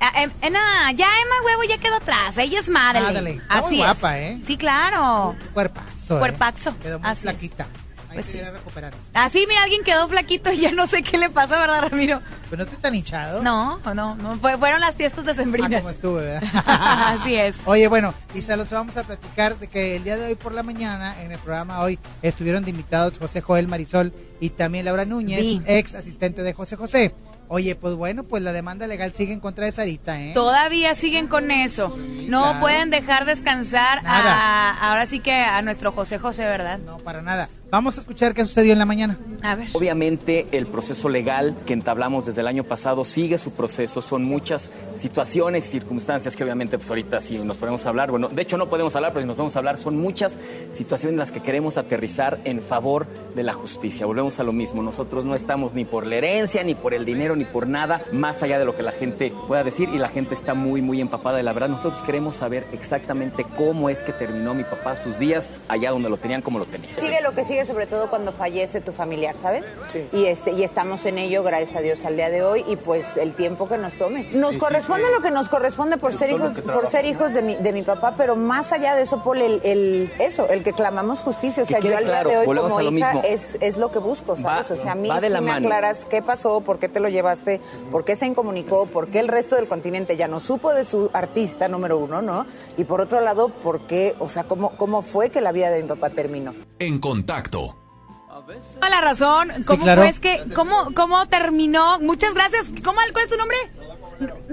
Ah, 0.06 0.22
em- 0.22 0.32
eh, 0.42 0.50
no, 0.50 0.60
ya 0.96 1.08
Emma 1.22 1.36
Huevo 1.46 1.64
ya 1.64 1.78
quedó 1.78 1.96
atrás, 1.96 2.38
ella 2.38 2.60
es 2.60 2.68
Madeleine. 2.68 3.14
Madeleine. 3.14 3.42
Está 3.42 3.56
muy 3.62 3.66
Así 3.68 3.76
es. 3.76 3.82
guapa, 3.86 4.20
¿eh? 4.20 4.40
Sí, 4.46 4.58
claro. 4.58 5.36
Cuerpazo. 5.54 6.16
¿eh? 6.18 6.20
Cuerpazo. 6.20 6.78
Quedó 6.80 7.00
muy 7.00 7.10
Así 7.10 7.22
flaquita. 7.22 7.68
Ahí 8.10 8.16
Pues 8.18 8.26
se 8.28 8.32
sí. 8.34 8.38
irá 8.40 8.52
recuperando. 8.52 8.98
Así, 9.14 9.46
mira, 9.48 9.64
alguien 9.64 9.82
quedó 9.84 10.08
flaquito 10.10 10.52
y 10.52 10.58
ya 10.58 10.72
no 10.72 10.86
sé 10.88 11.02
qué 11.02 11.18
le 11.18 11.30
pasó, 11.32 11.52
¿verdad, 11.52 11.88
Ramiro? 11.90 12.20
Pero 12.50 12.58
no 12.58 12.64
estoy 12.66 12.80
tan 12.80 12.94
hinchado. 12.94 13.42
No, 13.42 13.80
no, 13.96 14.16
no, 14.16 14.38
fue- 14.40 14.56
fueron 14.58 14.82
las 14.82 14.96
fiestas 14.96 15.24
Ah, 15.26 15.28
decembrinas. 15.32 15.80
como 15.82 15.90
estuve, 15.90 16.22
¿verdad? 16.26 16.50
Así 16.68 17.36
es. 17.36 17.56
Oye, 17.66 17.88
bueno, 17.88 18.14
y 18.36 18.42
se 18.44 18.56
los 18.58 18.70
vamos 18.70 18.98
a 18.98 19.04
platicar 19.04 19.58
de 19.58 19.68
que 19.68 19.96
el 19.96 20.04
día 20.04 20.18
de 20.18 20.26
hoy 20.28 20.36
por 20.36 20.54
la 20.54 20.62
mañana, 20.64 21.16
en 21.24 21.32
el 21.32 21.40
programa 21.40 21.80
hoy, 21.80 21.98
estuvieron 22.22 22.64
de 22.66 22.70
invitados 22.72 23.18
José 23.18 23.42
Joel 23.42 23.68
Marisol 23.68 24.14
y 24.42 24.50
también 24.52 24.86
Laura 24.86 25.06
Núñez, 25.06 25.62
ex 25.66 25.96
asistente 25.96 26.44
de 26.44 26.54
José 26.54 26.76
José. 26.76 27.16
Oye, 27.56 27.76
pues 27.76 27.94
bueno, 27.94 28.24
pues 28.24 28.42
la 28.42 28.52
demanda 28.52 28.88
legal 28.88 29.14
sigue 29.14 29.32
en 29.32 29.40
contra 29.40 29.66
de 29.66 29.72
Sarita, 29.72 30.20
¿eh? 30.20 30.32
Todavía 30.34 30.96
siguen 30.96 31.28
con 31.28 31.52
eso. 31.52 31.96
No 32.28 32.42
claro. 32.42 32.60
pueden 32.60 32.90
dejar 32.90 33.26
descansar 33.26 34.02
a, 34.08 34.90
ahora 34.90 35.06
sí 35.06 35.20
que 35.20 35.34
a 35.34 35.62
nuestro 35.62 35.92
José 35.92 36.18
José, 36.18 36.46
¿verdad? 36.46 36.80
No, 36.80 36.98
para 36.98 37.22
nada. 37.22 37.50
Vamos 37.74 37.98
a 37.98 38.02
escuchar 38.02 38.36
qué 38.36 38.46
sucedió 38.46 38.74
en 38.74 38.78
la 38.78 38.86
mañana. 38.86 39.18
A 39.42 39.56
ver. 39.56 39.70
Obviamente 39.74 40.46
el 40.52 40.68
proceso 40.68 41.10
legal 41.10 41.56
que 41.66 41.74
entablamos 41.74 42.24
desde 42.24 42.42
el 42.42 42.48
año 42.48 42.64
pasado 42.64 43.04
sigue 43.04 43.40
su 43.40 43.52
proceso, 43.52 44.04
son 44.04 44.26
muchas 44.26 44.70
situaciones 45.02 45.66
y 45.66 45.70
circunstancias 45.70 46.36
que 46.36 46.44
obviamente 46.44 46.78
pues 46.78 46.88
ahorita 46.88 47.20
si 47.20 47.38
nos 47.40 47.58
podemos 47.58 47.86
hablar, 47.86 48.12
bueno, 48.12 48.30
de 48.30 48.42
hecho 48.42 48.58
no 48.58 48.70
podemos 48.70 48.96
hablar, 48.96 49.12
pero 49.12 49.24
si 49.24 49.28
nos 49.28 49.36
podemos 49.36 49.56
hablar, 49.56 49.78
son 49.78 49.98
muchas 49.98 50.38
situaciones 50.72 51.14
en 51.14 51.18
las 51.18 51.32
que 51.32 51.42
queremos 51.42 51.76
aterrizar 51.78 52.40
en 52.46 52.62
favor 52.62 53.08
de 53.36 53.42
la 53.42 53.54
justicia. 53.54 54.06
Volvemos 54.06 54.40
a 54.40 54.44
lo 54.44 54.54
mismo, 54.54 54.84
nosotros 54.84 55.26
no 55.26 55.34
estamos 55.34 55.74
ni 55.74 55.84
por 55.84 56.06
la 56.06 56.18
herencia, 56.18 56.64
ni 56.64 56.76
por 56.76 56.94
el 56.94 57.04
dinero, 57.06 57.36
ni 57.36 57.44
por 57.44 57.68
nada, 57.68 58.02
más 58.14 58.42
allá 58.44 58.60
de 58.60 58.66
lo 58.66 58.78
que 58.78 58.84
la 58.84 58.92
gente 58.92 59.34
pueda 59.48 59.64
decir 59.64 59.90
y 59.90 59.98
la 59.98 60.10
gente 60.10 60.36
está 60.36 60.54
muy, 60.54 60.82
muy 60.82 61.02
empapada 61.02 61.38
de 61.38 61.44
la 61.44 61.54
verdad. 61.54 61.70
Nosotros 61.70 62.04
queremos 62.04 62.36
saber 62.36 62.66
exactamente 62.72 63.46
cómo 63.58 63.90
es 63.90 64.00
que 64.00 64.14
terminó 64.14 64.54
mi 64.54 64.64
papá 64.64 64.96
sus 65.04 65.18
días 65.18 65.58
allá 65.68 65.90
donde 65.90 66.10
lo 66.10 66.18
tenían, 66.18 66.44
como 66.44 66.60
lo 66.60 66.66
tenía. 66.66 66.92
Sigue 67.00 67.20
lo 67.22 67.34
que 67.34 67.44
sigue, 67.44 67.63
sobre 67.66 67.88
todo 67.88 68.10
cuando 68.10 68.32
fallece 68.32 68.82
tu 68.82 68.92
familiar, 68.92 69.36
¿sabes? 69.42 69.66
Y 70.12 70.26
este 70.26 70.52
y 70.52 70.64
estamos 70.64 71.06
en 71.06 71.18
ello, 71.18 71.44
gracias 71.44 71.76
a 71.76 71.82
Dios, 71.82 72.04
al 72.06 72.16
día 72.16 72.30
de 72.30 72.44
hoy 72.44 72.64
y 72.68 72.76
pues 72.76 73.18
el 73.18 73.34
tiempo 73.34 73.68
que 73.68 73.78
nos 73.78 73.94
tome. 73.98 74.28
Nos 74.34 74.58
corresponde 74.58 75.10
lo 75.12 75.22
que 75.22 75.32
nos 75.32 75.50
corresponde 75.50 75.98
por 75.98 76.18
ser 76.18 76.32
hijos, 76.32 76.54
por 76.62 76.90
ser 76.90 77.06
hijos 77.06 77.34
de 77.34 77.42
mi, 77.42 77.56
de 77.56 77.74
mi 77.74 77.82
papá, 77.82 78.16
pero 78.18 78.36
más 78.36 78.72
allá 78.72 78.96
de 78.96 79.04
eso, 79.04 79.24
Paul, 79.24 79.42
el, 79.42 79.62
el- 79.64 80.12
eso, 80.20 80.48
el 80.50 80.64
que 80.64 80.74
clamamos 80.74 81.20
justicia. 81.20 81.64
O 81.64 81.66
sea, 81.66 81.80
yo 81.80 81.96
al 81.98 82.04
claro, 82.06 82.30
día 82.30 82.40
de 82.42 82.48
hoy 82.48 82.58
como 82.58 82.82
hija 82.82 83.20
es, 83.22 83.58
es 83.62 83.78
lo 83.78 83.92
que 83.92 84.00
busco, 84.00 84.36
¿sabes? 84.36 84.72
Va- 84.72 84.74
o 84.74 84.78
sea, 84.82 84.92
a 84.94 84.96
mí 84.96 85.10
sí 85.22 85.30
la 85.30 85.42
me 85.42 85.52
mano. 85.52 85.68
aclaras 85.68 86.06
qué 86.10 86.22
pasó, 86.22 86.62
por 86.62 86.80
qué 86.80 86.88
te 86.90 87.00
lo 87.00 87.10
llevaste, 87.10 87.62
por 87.92 88.04
qué 88.06 88.16
se 88.16 88.26
incomunicó, 88.26 88.86
por 88.88 89.08
qué 89.08 89.20
el 89.20 89.28
resto 89.28 89.56
del 89.56 89.68
continente 89.68 90.16
ya 90.18 90.28
no 90.28 90.40
supo 90.40 90.74
de 90.74 90.86
su 90.86 91.10
artista 91.14 91.68
número 91.68 91.98
uno, 91.98 92.22
¿no? 92.22 92.46
Y 92.78 92.84
por 92.84 93.02
otro 93.02 93.22
lado, 93.22 93.50
por 93.50 93.82
qué, 93.82 94.16
o 94.20 94.30
sea, 94.30 94.44
cómo, 94.44 94.72
cómo 94.78 95.02
fue 95.02 95.30
que 95.30 95.42
la 95.42 95.52
vida 95.52 95.70
de 95.70 95.82
mi 95.82 95.88
papá 95.88 96.10
terminó. 96.10 96.54
En 96.80 97.00
contacto. 97.00 97.53
Toda 97.62 98.90
la 98.90 99.02
razón. 99.02 99.52
¿Cómo 99.66 99.84
claro. 99.84 100.02
fue? 100.02 100.10
Es 100.10 100.20
que, 100.20 100.44
¿cómo, 100.54 100.94
¿Cómo 100.94 101.26
terminó? 101.28 102.00
Muchas 102.00 102.34
gracias. 102.34 102.66
¿Cómo, 102.84 103.00
¿Cuál 103.12 103.26
es 103.26 103.30
su 103.32 103.38
nombre? 103.38 103.58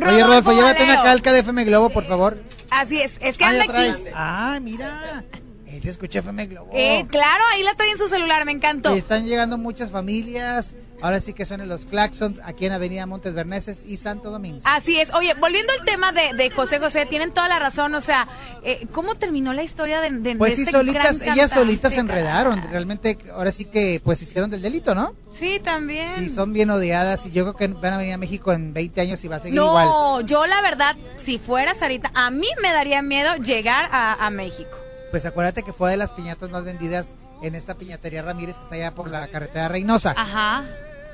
Oye, 0.06 0.22
Rodolfo, 0.24 0.52
llévate 0.52 0.84
una 0.84 1.02
calca 1.02 1.32
de 1.32 1.40
FM 1.40 1.64
Globo, 1.64 1.90
por 1.90 2.04
favor. 2.06 2.38
Así 2.70 3.00
es. 3.00 3.12
Es 3.20 3.36
que 3.36 3.44
Ah, 3.44 3.48
anda 3.48 3.64
aquí. 3.64 4.04
Ah, 4.14 4.58
mira. 4.62 5.24
Él 5.66 5.82
se 5.82 5.90
escucha 5.90 6.18
FM 6.20 6.46
Globo. 6.46 6.70
Eh, 6.74 7.06
claro, 7.10 7.42
ahí 7.52 7.62
la 7.62 7.74
trae 7.74 7.90
en 7.90 7.98
su 7.98 8.08
celular, 8.08 8.44
me 8.44 8.52
encantó. 8.52 8.94
Y 8.94 8.98
están 8.98 9.26
llegando 9.26 9.56
muchas 9.58 9.90
familias. 9.90 10.72
Ahora 11.02 11.20
sí 11.20 11.32
que 11.32 11.46
suenan 11.46 11.68
los 11.68 11.86
claxons 11.86 12.40
aquí 12.44 12.66
en 12.66 12.72
Avenida 12.72 13.06
Montes 13.06 13.34
Berneses 13.34 13.82
y 13.86 13.96
Santo 13.96 14.30
Domingo. 14.30 14.60
Así 14.64 15.00
es. 15.00 15.12
Oye, 15.14 15.34
volviendo 15.34 15.72
al 15.72 15.84
tema 15.84 16.12
de, 16.12 16.34
de 16.34 16.50
José 16.50 16.78
José, 16.78 17.06
tienen 17.06 17.32
toda 17.32 17.48
la 17.48 17.58
razón. 17.58 17.94
O 17.94 18.00
sea, 18.00 18.28
eh, 18.62 18.86
¿cómo 18.92 19.14
terminó 19.14 19.52
la 19.52 19.62
historia 19.62 20.00
de, 20.00 20.10
de 20.10 20.36
Pues 20.36 20.52
de 20.52 20.56
sí, 20.56 20.62
este 20.62 20.72
solitas, 20.72 21.20
gran 21.20 21.34
ellas 21.34 21.50
solitas 21.50 21.94
se 21.94 22.00
enredaron. 22.00 22.62
Realmente, 22.70 23.18
ahora 23.34 23.52
sí 23.52 23.64
que 23.64 24.00
pues 24.04 24.20
hicieron 24.22 24.50
del 24.50 24.62
delito, 24.62 24.94
¿no? 24.94 25.14
Sí, 25.32 25.60
también. 25.62 26.22
Y 26.22 26.28
son 26.28 26.52
bien 26.52 26.70
odiadas 26.70 27.24
y 27.26 27.30
yo 27.30 27.44
creo 27.44 27.56
que 27.56 27.68
van 27.80 27.94
a 27.94 27.96
venir 27.96 28.14
a 28.14 28.18
México 28.18 28.52
en 28.52 28.72
20 28.74 29.00
años 29.00 29.24
y 29.24 29.28
va 29.28 29.36
a 29.36 29.40
seguir 29.40 29.56
igual. 29.60 29.86
No, 29.86 30.20
yo 30.20 30.46
la 30.46 30.60
verdad, 30.62 30.96
si 31.22 31.38
fuera 31.38 31.74
Sarita, 31.74 32.10
a 32.14 32.30
mí 32.30 32.48
me 32.62 32.72
daría 32.72 33.00
miedo 33.02 33.36
llegar 33.36 33.88
a, 33.92 34.26
a 34.26 34.30
México. 34.30 34.76
Pues 35.10 35.24
acuérdate 35.26 35.62
que 35.62 35.72
fue 35.72 35.90
de 35.90 35.96
las 35.96 36.12
piñatas 36.12 36.50
más 36.50 36.64
vendidas 36.64 37.14
en 37.42 37.54
esta 37.54 37.74
piñatería 37.74 38.22
Ramírez 38.22 38.56
que 38.56 38.62
está 38.64 38.74
allá 38.74 38.94
por 38.94 39.10
la 39.10 39.26
carretera 39.28 39.68
Reynosa. 39.68 40.14
Ajá. 40.16 40.64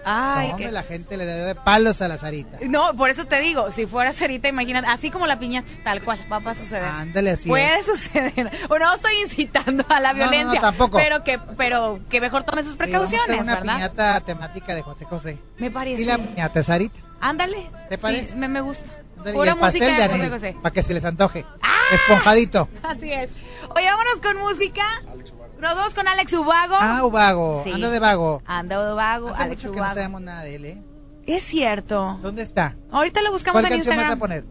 Ay, 0.08 0.46
No, 0.46 0.52
hombre, 0.54 0.66
qué- 0.66 0.72
la 0.72 0.82
gente 0.84 1.16
le 1.16 1.24
dio 1.26 1.44
de 1.46 1.54
palos 1.56 2.00
a 2.00 2.06
la 2.06 2.16
Sarita. 2.16 2.58
No, 2.68 2.94
por 2.94 3.10
eso 3.10 3.24
te 3.26 3.40
digo, 3.40 3.72
si 3.72 3.86
fuera 3.86 4.12
Sarita, 4.12 4.46
imagínate, 4.48 4.86
así 4.88 5.10
como 5.10 5.26
la 5.26 5.38
piñata, 5.38 5.68
tal 5.82 6.02
cual, 6.04 6.20
va 6.32 6.36
a 6.48 6.54
suceder. 6.54 6.84
Ándale, 6.84 7.30
así 7.32 7.48
Puede 7.48 7.80
es. 7.80 7.86
suceder. 7.86 8.50
O 8.68 8.78
no 8.78 8.94
estoy 8.94 9.16
incitando 9.22 9.84
a 9.88 9.98
la 9.98 10.12
No, 10.12 10.18
no, 10.20 10.24
no, 10.26 10.30
violencia, 10.30 10.60
tampoco. 10.60 10.96
pero 10.96 11.24
que 11.24 11.40
pero 11.56 11.98
que 12.08 12.20
mejor 12.20 12.44
tome 12.44 12.62
sus 12.62 12.74
Y 12.74 12.78
vamos 12.78 12.92
a 12.92 12.96
hacer 13.02 13.18
precauciones, 13.18 13.42
una 13.42 13.54
¿verdad? 13.56 13.74
piñata 13.74 14.20
temática 14.20 14.74
de 14.76 14.82
José 14.82 15.04
José. 15.06 15.38
Me 15.58 15.66
Y 15.66 15.70
parece. 15.70 16.04
la 16.04 16.18
piñata 16.18 16.62
Sarita. 16.62 16.96
Ándale. 17.20 17.68
¿Te 17.88 17.96
Sí, 17.96 18.02
parece? 18.02 18.36
me, 18.36 18.46
me 18.46 18.60
gusta. 18.60 18.88
Ándale, 19.18 19.30
y 19.30 19.38
Pura 19.38 19.52
el 19.52 19.58
música 19.58 19.84
de 19.86 19.90
de 19.90 19.96
José 20.02 20.14
Anel, 20.14 20.30
José. 20.30 20.56
para 20.62 20.72
que 20.72 20.82
se 20.84 20.94
les 20.94 21.04
antoje. 21.04 21.44
Esponjadito. 21.92 22.68
Así 22.82 23.12
es. 23.12 23.30
Oye, 23.74 23.86
vámonos 23.86 24.20
con 24.22 24.36
música. 24.38 24.84
Nos 25.04 25.16
Produz 25.58 25.94
con 25.94 26.06
Alex 26.06 26.32
Ubago. 26.34 26.76
Ah, 26.78 27.04
Ubago. 27.04 27.62
Sí. 27.64 27.72
Ando 27.72 27.90
de 27.90 27.98
vago. 27.98 28.42
Ando 28.44 28.86
de 28.88 28.94
vago. 28.94 29.28
Hace 29.30 29.42
Alex 29.42 29.64
mucho 29.64 29.72
Ubago. 29.72 29.88
no 29.88 29.94
sabemos 29.94 30.20
nada 30.20 30.42
de 30.42 30.54
él, 30.56 30.64
¿eh? 30.66 30.82
Es 31.26 31.42
cierto. 31.42 32.18
¿Dónde 32.22 32.42
está? 32.42 32.76
Ahorita 32.90 33.22
lo 33.22 33.32
buscamos 33.32 33.62
¿Cuál 33.62 33.72
en 33.72 33.78
canción 33.78 33.94
Instagram. 33.94 34.06
vas 34.08 34.16
a 34.16 34.18
poner? 34.18 34.44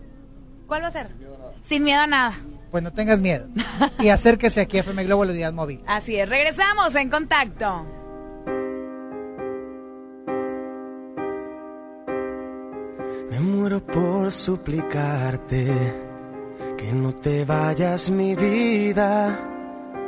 ¿Cuál 0.68 0.84
va 0.84 0.88
a 0.88 0.92
ser? 0.92 1.08
Sin 1.64 1.84
miedo 1.84 2.02
a 2.02 2.08
nada. 2.08 2.32
Sin. 2.34 2.56
Pues 2.72 2.84
no 2.84 2.92
tengas 2.92 3.22
miedo. 3.22 3.48
y 4.00 4.10
acérquese 4.10 4.62
aquí 4.62 4.78
a 4.78 4.82
FM 4.82 5.06
Globo, 5.06 5.24
la 5.26 5.52
móvil. 5.52 5.82
Así 5.88 6.18
es. 6.18 6.28
Regresamos 6.28 6.94
en 6.96 7.10
contacto. 7.10 7.86
Me 13.30 13.40
muero 13.40 13.86
por 13.86 14.32
suplicarte 14.32 15.96
que 16.78 16.94
no 16.94 17.14
te 17.16 17.46
vayas 17.46 18.10
mi 18.10 18.36
vida 18.36 19.55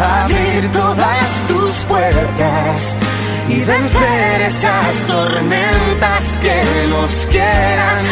abrir 0.00 0.70
todas 0.72 1.42
tus 1.48 1.70
puertas 1.88 2.98
y 3.48 3.64
vencer 3.64 4.42
esas 4.46 4.96
tormentas 5.06 6.38
que 6.38 6.62
nos 6.90 7.26
quieran 7.26 8.06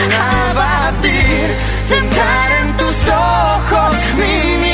abatir. 0.50 1.46
Centrar 1.88 2.52
en 2.62 2.76
tus 2.76 3.08
ojos 3.08 3.94
mi 4.18 4.73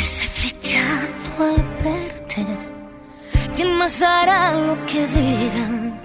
ese 0.00 0.26
flechazo 0.38 1.30
al 1.50 1.60
verte. 1.84 2.42
¿Quién 3.54 3.70
más 3.78 4.00
dará 4.00 4.54
lo 4.66 4.74
que 4.86 5.00
digan? 5.18 6.00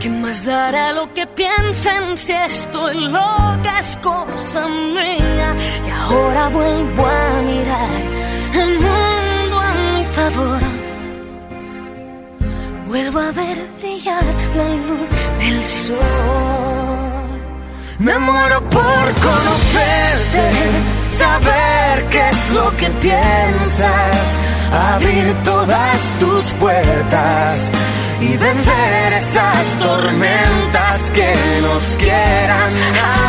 ¿Quién 0.00 0.20
más 0.20 0.44
dará 0.44 0.92
lo 0.92 1.04
que 1.14 1.24
piensen 1.28 2.04
si 2.24 2.32
estoy 2.32 2.94
loca 3.16 3.72
es 3.78 3.96
cosa 4.08 4.66
mía? 4.96 5.48
Y 5.86 5.90
ahora 6.00 6.42
vuelvo 6.58 7.02
a 7.22 7.28
mirar 7.50 7.92
el 8.62 8.72
mundo 8.86 9.56
a 9.68 9.72
mi 9.94 10.04
favor. 10.16 10.62
Vuelvo 12.88 13.18
a 13.20 13.30
ver 13.40 13.58
brillar 13.78 14.26
la 14.58 14.68
luz 14.86 15.10
del 15.40 15.62
sol. 15.62 16.81
Me 18.02 18.18
muero 18.18 18.60
por 18.68 19.04
conocerte, 19.28 20.50
saber 21.08 22.04
qué 22.10 22.30
es 22.30 22.50
lo 22.50 22.76
que 22.76 22.90
piensas, 23.00 24.38
abrir 24.92 25.32
todas 25.44 26.12
tus 26.18 26.52
puertas 26.54 27.70
y 28.20 28.36
vencer 28.36 29.12
esas 29.12 29.68
tormentas 29.78 31.12
que 31.12 31.32
nos 31.62 31.96
quieran 31.96 32.72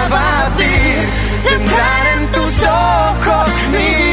abatir. 0.07 1.07
Entrar 1.55 2.07
en 2.17 2.31
tus 2.31 2.63
ojos 2.63 3.49
mi 3.73 4.12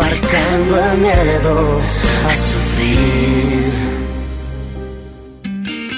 aparcando 0.00 0.92
el 0.92 0.98
miedo 0.98 1.80
a 2.26 2.36
sufrir. 2.36 3.70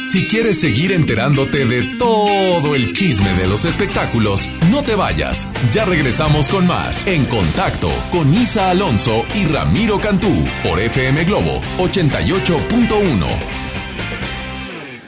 Si 0.08 0.26
quieres 0.26 0.60
seguir 0.60 0.92
enterándote 0.92 1.64
de 1.64 1.96
todo 1.96 2.74
el 2.74 2.92
chisme 2.92 3.32
de 3.34 3.46
los 3.46 3.64
espectáculos, 3.64 4.46
no 4.70 4.82
te 4.82 4.94
vayas. 4.94 5.48
Ya 5.72 5.86
regresamos 5.86 6.50
con 6.50 6.66
más 6.66 7.06
En 7.06 7.24
Contacto 7.26 7.90
con 8.10 8.32
Isa 8.34 8.68
Alonso 8.68 9.24
y 9.34 9.46
Ramiro 9.46 9.98
Cantú 9.98 10.44
por 10.62 10.80
FM 10.80 11.24
Globo 11.24 11.62
88.1. 11.78 13.26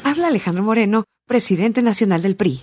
Habla 0.05 0.29
Alejandro 0.29 0.63
Moreno, 0.63 1.05
presidente 1.27 1.83
nacional 1.83 2.23
del 2.23 2.37
PRI. 2.37 2.63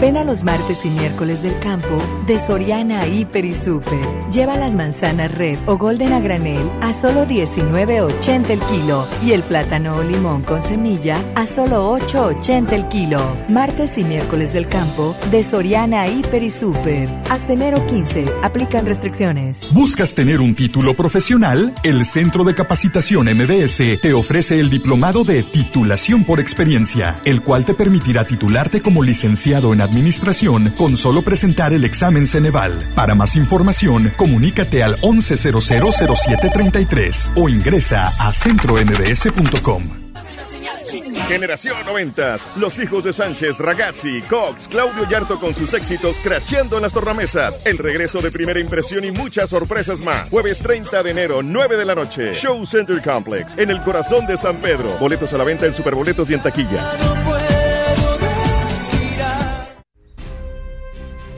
Ven 0.00 0.16
a 0.16 0.24
los 0.24 0.42
martes 0.42 0.84
y 0.84 0.90
miércoles 0.90 1.42
del 1.42 1.58
campo 1.60 1.96
de 2.26 2.38
Soriana 2.38 3.06
Hiper 3.06 3.44
y 3.44 3.54
Super. 3.54 3.98
Lleva 4.32 4.56
las 4.56 4.74
manzanas 4.74 5.32
red 5.32 5.58
o 5.66 5.78
golden 5.78 6.12
a 6.12 6.20
granel 6.20 6.68
a 6.80 6.92
solo 6.92 7.26
19.80 7.26 8.50
el 8.50 8.60
kilo 8.60 9.06
y 9.24 9.32
el 9.32 9.42
plátano 9.42 9.96
o 9.96 10.02
limón 10.02 10.42
con 10.42 10.60
semilla 10.62 11.18
a 11.36 11.46
solo 11.46 11.96
8.80 11.96 12.72
el 12.72 12.88
kilo. 12.88 13.20
Martes 13.48 13.96
y 13.96 14.04
miércoles 14.04 14.52
del 14.52 14.66
campo 14.66 15.14
de 15.30 15.42
Soriana 15.42 16.08
Hiper 16.08 16.42
y 16.42 16.50
Super. 16.50 17.08
Hasta 17.30 17.52
enero 17.52 17.86
15. 17.86 18.24
Aplican 18.42 18.86
restricciones. 18.86 19.60
¿Buscas 19.72 20.14
tener 20.14 20.40
un 20.40 20.54
título 20.54 20.94
profesional? 20.94 21.72
El 21.82 22.04
Centro 22.04 22.44
de 22.44 22.54
Capacitación 22.54 23.26
MBS 23.26 24.00
te 24.00 24.12
ofrece 24.12 24.58
el 24.58 24.70
diplomado 24.70 25.24
de 25.24 25.42
titulación 25.44 26.24
por 26.24 26.40
experiencia, 26.40 27.20
el 27.24 27.42
cual 27.42 27.64
te 27.64 27.74
permitirá 27.74 28.24
titularte 28.24 28.82
como 28.82 29.02
licenciado 29.02 29.72
en 29.72 29.83
administración 29.84 30.74
con 30.76 30.96
solo 30.96 31.22
presentar 31.22 31.72
el 31.72 31.84
examen 31.84 32.26
Ceneval. 32.26 32.76
Para 32.94 33.14
más 33.14 33.36
información, 33.36 34.12
comunícate 34.16 34.82
al 34.82 35.00
11000733 35.00 37.30
o 37.36 37.48
ingresa 37.48 38.12
a 38.18 38.32
centrombs.com. 38.32 40.04
Generación 41.28 41.76
90, 41.86 42.36
los 42.56 42.78
hijos 42.78 43.04
de 43.04 43.12
Sánchez, 43.12 43.58
Ragazzi, 43.58 44.20
Cox, 44.22 44.68
Claudio 44.68 45.08
Yarto 45.08 45.40
con 45.40 45.54
sus 45.54 45.72
éxitos 45.72 46.16
cracheando 46.22 46.76
en 46.76 46.82
las 46.82 46.92
tornamesas, 46.92 47.64
el 47.64 47.78
regreso 47.78 48.20
de 48.20 48.30
primera 48.30 48.60
impresión 48.60 49.04
y 49.04 49.10
muchas 49.10 49.50
sorpresas 49.50 50.04
más. 50.04 50.28
Jueves 50.28 50.58
30 50.58 51.02
de 51.02 51.10
enero, 51.10 51.42
9 51.42 51.76
de 51.76 51.84
la 51.84 51.94
noche, 51.94 52.34
Show 52.34 52.66
Center 52.66 53.00
Complex, 53.02 53.56
en 53.56 53.70
el 53.70 53.80
corazón 53.80 54.26
de 54.26 54.36
San 54.36 54.58
Pedro. 54.58 54.98
Boletos 54.98 55.32
a 55.32 55.38
la 55.38 55.44
venta 55.44 55.66
en 55.66 55.72
Superboletos 55.72 56.28
y 56.30 56.34
en 56.34 56.42
taquilla. 56.42 56.92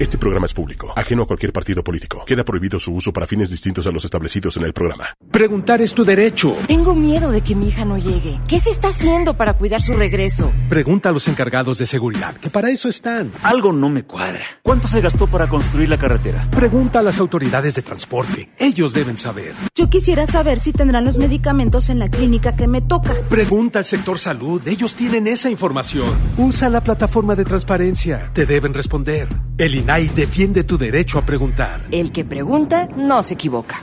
Este 0.00 0.16
programa 0.16 0.46
es 0.46 0.54
público, 0.54 0.94
ajeno 0.96 1.24
a 1.24 1.26
cualquier 1.26 1.52
partido 1.52 1.84
político. 1.84 2.24
Queda 2.24 2.42
prohibido 2.42 2.78
su 2.78 2.94
uso 2.94 3.12
para 3.12 3.26
fines 3.26 3.50
distintos 3.50 3.86
a 3.86 3.90
los 3.90 4.02
establecidos 4.02 4.56
en 4.56 4.64
el 4.64 4.72
programa. 4.72 5.04
Preguntar 5.30 5.82
es 5.82 5.92
tu 5.92 6.06
derecho. 6.06 6.56
Tengo 6.66 6.94
miedo 6.94 7.30
de 7.30 7.42
que 7.42 7.54
mi 7.54 7.68
hija 7.68 7.84
no 7.84 7.98
llegue. 7.98 8.40
¿Qué 8.48 8.58
se 8.58 8.70
está 8.70 8.88
haciendo 8.88 9.34
para 9.34 9.52
cuidar 9.52 9.82
su 9.82 9.92
regreso? 9.92 10.50
Pregunta 10.70 11.10
a 11.10 11.12
los 11.12 11.28
encargados 11.28 11.76
de 11.76 11.84
seguridad, 11.84 12.34
que 12.36 12.48
para 12.48 12.70
eso 12.70 12.88
están. 12.88 13.30
Algo 13.42 13.74
no 13.74 13.90
me 13.90 14.04
cuadra. 14.04 14.40
¿Cuánto 14.62 14.88
se 14.88 15.02
gastó 15.02 15.26
para 15.26 15.50
construir 15.50 15.90
la 15.90 15.98
carretera? 15.98 16.48
Pregunta 16.50 17.00
a 17.00 17.02
las 17.02 17.20
autoridades 17.20 17.74
de 17.74 17.82
transporte. 17.82 18.48
Ellos 18.56 18.94
deben 18.94 19.18
saber. 19.18 19.52
Yo 19.74 19.90
quisiera 19.90 20.26
saber 20.26 20.60
si 20.60 20.72
tendrán 20.72 21.04
los 21.04 21.18
medicamentos 21.18 21.90
en 21.90 21.98
la 21.98 22.08
clínica 22.08 22.56
que 22.56 22.68
me 22.68 22.80
toca. 22.80 23.12
Pregunta 23.28 23.80
al 23.80 23.84
sector 23.84 24.18
salud. 24.18 24.66
Ellos 24.66 24.94
tienen 24.94 25.26
esa 25.26 25.50
información. 25.50 26.08
Usa 26.38 26.70
la 26.70 26.80
plataforma 26.80 27.36
de 27.36 27.44
transparencia. 27.44 28.30
Te 28.32 28.46
deben 28.46 28.72
responder. 28.72 29.28
El 29.58 29.74
INAI 29.90 30.06
defiende 30.10 30.62
tu 30.62 30.78
derecho 30.78 31.18
a 31.18 31.22
preguntar. 31.22 31.80
El 31.90 32.12
que 32.12 32.24
pregunta 32.24 32.86
no 32.94 33.24
se 33.24 33.34
equivoca. 33.34 33.82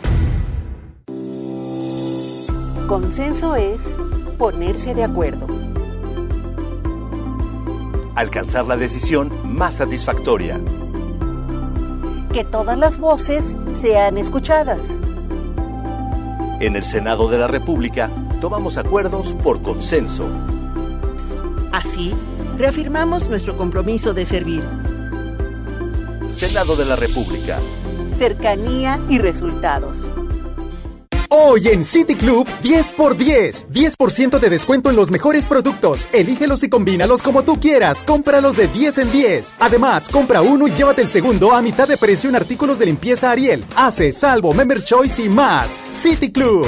Consenso 2.88 3.58
es 3.58 3.82
ponerse 4.38 4.96
de 4.96 5.04
acuerdo. 5.04 5.46
Alcanzar 8.16 8.66
la 8.68 8.78
decisión 8.78 9.34
más 9.44 9.76
satisfactoria. 9.76 10.62
Que 12.32 12.46
todas 12.46 12.78
las 12.78 12.98
voces 12.98 13.44
sean 13.82 14.18
escuchadas. 14.18 14.80
En 16.62 16.78
el 16.78 16.84
Senado 16.84 17.28
de 17.28 17.38
la 17.38 17.48
República 17.48 18.10
tomamos 18.40 18.78
acuerdos 18.78 19.36
por 19.44 19.62
consenso. 19.62 20.30
Así, 21.74 22.14
reafirmamos 22.58 23.28
nuestro 23.28 23.58
compromiso 23.58 24.14
de 24.14 24.26
servir. 24.26 24.64
Senado 26.38 26.76
de 26.76 26.86
la 26.86 26.96
República. 26.96 27.60
Cercanía 28.20 29.00
y 29.10 29.18
resultados. 29.18 29.98
Hoy 31.30 31.68
en 31.68 31.84
City 31.84 32.14
Club, 32.14 32.48
10 32.62 32.94
por 32.94 33.18
10. 33.18 33.68
10% 33.72 34.40
de 34.40 34.50
descuento 34.50 34.92
en 34.92 34.96
los 34.96 35.10
mejores 35.10 35.48
productos. 35.48 36.08
Elígelos 36.14 36.64
y 36.64 36.70
combínalos 36.70 37.24
como 37.24 37.44
tú 37.44 37.60
quieras. 37.60 38.04
Cómpralos 38.04 38.56
de 38.56 38.68
10 38.68 39.00
en 39.00 39.12
10. 39.12 39.56
Además, 39.60 40.08
compra 40.10 40.42
uno 40.42 40.68
y 40.68 40.72
llévate 40.72 41.02
el 41.02 41.08
segundo 41.08 41.54
a 41.54 41.62
mitad 41.62 41.88
de 41.88 41.98
precio 41.98 42.30
en 42.30 42.36
artículos 42.36 42.78
de 42.78 42.86
limpieza 42.86 43.32
Ariel. 43.32 43.66
Hace, 43.76 44.14
salvo, 44.14 44.54
Members 44.54 44.86
Choice 44.86 45.24
y 45.24 45.30
más. 45.30 45.82
City 45.90 46.32
Club. 46.32 46.68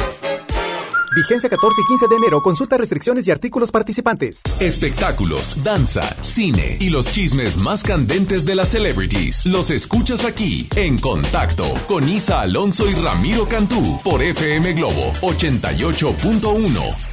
Vigencia 1.15 1.49
14 1.49 1.81
y 1.81 1.85
15 1.87 2.07
de 2.07 2.15
enero. 2.15 2.41
Consulta 2.41 2.77
restricciones 2.77 3.27
y 3.27 3.31
artículos 3.31 3.71
participantes. 3.71 4.41
Espectáculos, 4.59 5.63
danza, 5.63 6.01
cine 6.21 6.77
y 6.79 6.89
los 6.89 7.11
chismes 7.11 7.57
más 7.57 7.83
candentes 7.83 8.45
de 8.45 8.55
las 8.55 8.69
celebrities. 8.69 9.45
Los 9.45 9.71
escuchas 9.71 10.25
aquí 10.25 10.67
en 10.75 10.97
Contacto 10.97 11.65
con 11.87 12.07
Isa 12.07 12.41
Alonso 12.41 12.89
y 12.89 12.93
Ramiro 12.93 13.47
Cantú 13.47 13.99
por 14.03 14.21
FM 14.21 14.73
Globo 14.73 15.13
88.1. 15.21 17.08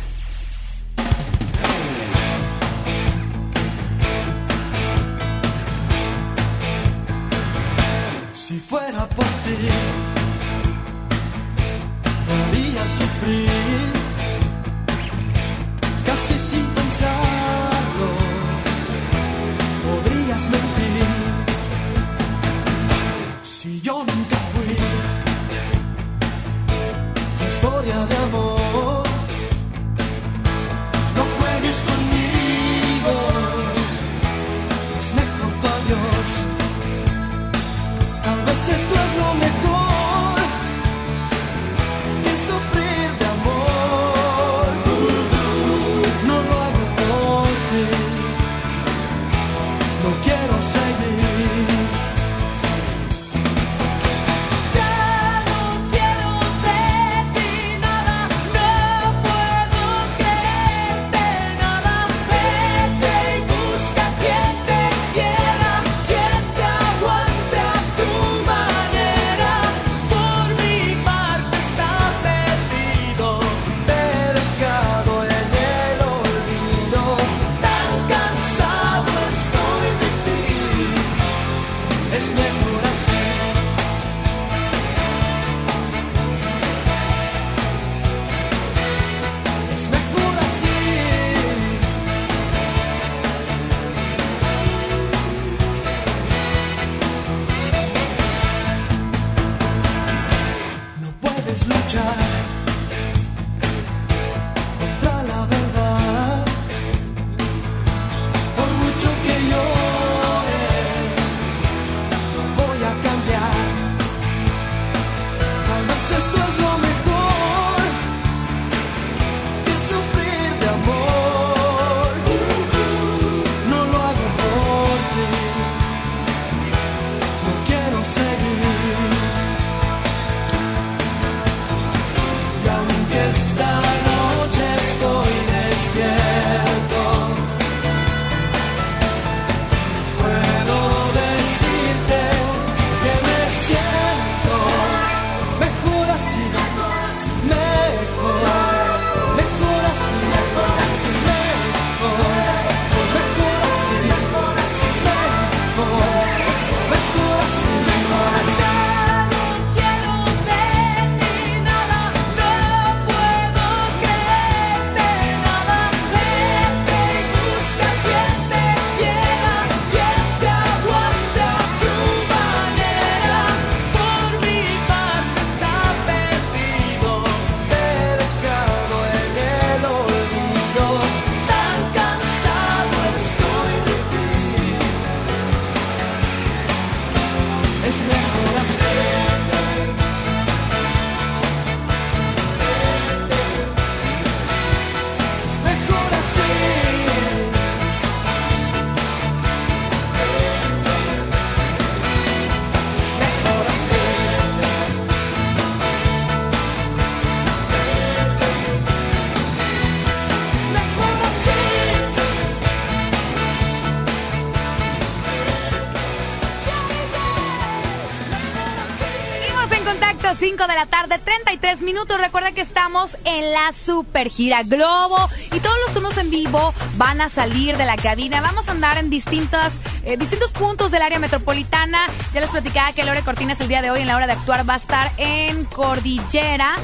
33 221.77 221.83
minutos. 221.83 222.19
Recuerda 222.19 222.53
que 222.53 222.61
estamos 222.61 223.17
en 223.25 223.53
la 223.53 223.73
Super 223.73 224.29
Gira 224.29 224.62
Globo 224.62 225.17
y 225.53 225.61
todos 225.61 225.77
los 225.85 225.95
turnos 225.95 226.17
en 226.19 226.31
vivo 226.31 226.75
van 226.97 227.21
a 227.21 227.29
salir 227.29 227.77
de 227.77 227.85
la 227.85 227.97
cabina. 227.97 228.41
Vamos 228.41 228.69
a 228.69 228.73
andar 228.73 228.99
en 228.99 229.11
distintas, 229.11 229.73
eh, 230.05 230.17
distintos 230.17 230.53
puntos 230.53 230.91
del 230.91 231.03
área 231.03 231.19
metropolitana. 231.19 232.07
Ya 232.33 232.41
les 232.41 232.51
platicaba 232.51 232.93
que 232.93 233.05
Lore 233.05 233.23
Cortines 233.23 233.61
el 233.61 233.69
día 233.69 233.83
de 233.83 233.91
hoy 233.91 234.01
en 234.01 234.07
la 234.07 234.17
hora 234.17 234.27
de 234.27 234.33
actuar 234.33 234.69
va 234.69 234.75
a 234.75 234.79
estar 234.79 235.11
en 235.17 235.65
Cordillera 235.65 236.77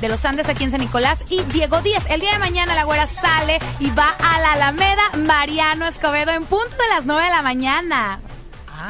de 0.00 0.08
los 0.08 0.24
Andes 0.24 0.48
aquí 0.48 0.64
en 0.64 0.70
San 0.70 0.80
Nicolás 0.80 1.22
y 1.28 1.42
Diego 1.44 1.80
Díaz. 1.80 2.04
El 2.08 2.20
día 2.20 2.32
de 2.32 2.38
mañana 2.38 2.74
la 2.74 2.84
güera 2.84 3.06
sale 3.06 3.58
y 3.78 3.90
va 3.90 4.14
a 4.18 4.40
la 4.40 4.52
Alameda 4.52 5.02
Mariano 5.26 5.86
Escobedo 5.86 6.30
en 6.32 6.44
punto 6.44 6.70
de 6.70 6.94
las 6.94 7.04
9 7.04 7.24
de 7.24 7.30
la 7.30 7.42
mañana. 7.42 8.20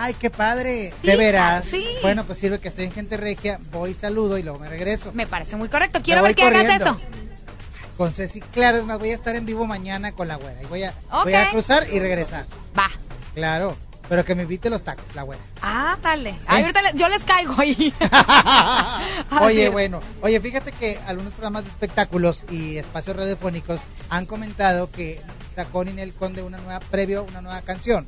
Ay, 0.02 0.14
qué 0.14 0.30
padre. 0.30 0.92
Sí, 1.02 1.06
de 1.08 1.16
veras. 1.16 1.64
sí. 1.64 1.86
Bueno, 2.00 2.24
pues 2.24 2.38
sirve 2.38 2.58
que 2.58 2.68
estoy 2.68 2.84
en 2.86 2.92
Gente 2.92 3.16
Regia, 3.18 3.58
voy, 3.70 3.92
saludo 3.94 4.38
y 4.38 4.42
luego 4.42 4.58
me 4.58 4.68
regreso. 4.68 5.10
Me 5.12 5.26
parece 5.26 5.56
muy 5.56 5.68
correcto. 5.68 6.00
Quiero 6.02 6.22
ver 6.22 6.34
que 6.34 6.42
hagas 6.42 6.62
corriendo. 6.62 6.84
eso. 6.86 7.00
Con 7.98 8.12
Ceci, 8.14 8.40
claro, 8.40 8.78
es 8.78 8.84
más, 8.84 8.98
voy 8.98 9.10
a 9.10 9.14
estar 9.14 9.36
en 9.36 9.44
vivo 9.44 9.66
mañana 9.66 10.12
con 10.12 10.26
la 10.26 10.36
güera. 10.36 10.62
Y 10.62 10.66
voy 10.66 10.84
a, 10.84 10.94
voy 11.22 11.34
a 11.34 11.50
cruzar 11.50 11.86
y 11.92 11.98
regresar. 11.98 12.46
Va. 12.78 12.88
Claro, 13.34 13.76
pero 14.08 14.24
que 14.24 14.34
me 14.34 14.44
invite 14.44 14.70
los 14.70 14.84
tacos, 14.84 15.04
la 15.14 15.20
güera. 15.22 15.42
Ah, 15.60 15.98
dale. 16.02 16.34
Ay, 16.46 16.62
ahorita 16.62 16.80
le- 16.80 16.98
yo 16.98 17.08
les 17.10 17.22
caigo 17.24 17.54
ahí. 17.60 17.92
Oye, 19.42 19.68
bueno, 19.68 20.00
oye, 20.22 20.40
fíjate 20.40 20.72
que 20.72 20.98
algunos 21.06 21.32
programas 21.34 21.64
de 21.64 21.70
espectáculos 21.70 22.44
y 22.50 22.78
espacios 22.78 23.16
radiofónicos 23.16 23.80
han 24.08 24.24
comentado 24.26 24.90
que 24.90 25.20
sacó 25.54 25.84
Ninel 25.84 26.12
Conde 26.14 26.42
una 26.42 26.58
nueva 26.58 26.80
previo, 26.80 27.24
una 27.24 27.40
nueva 27.42 27.60
canción, 27.62 28.06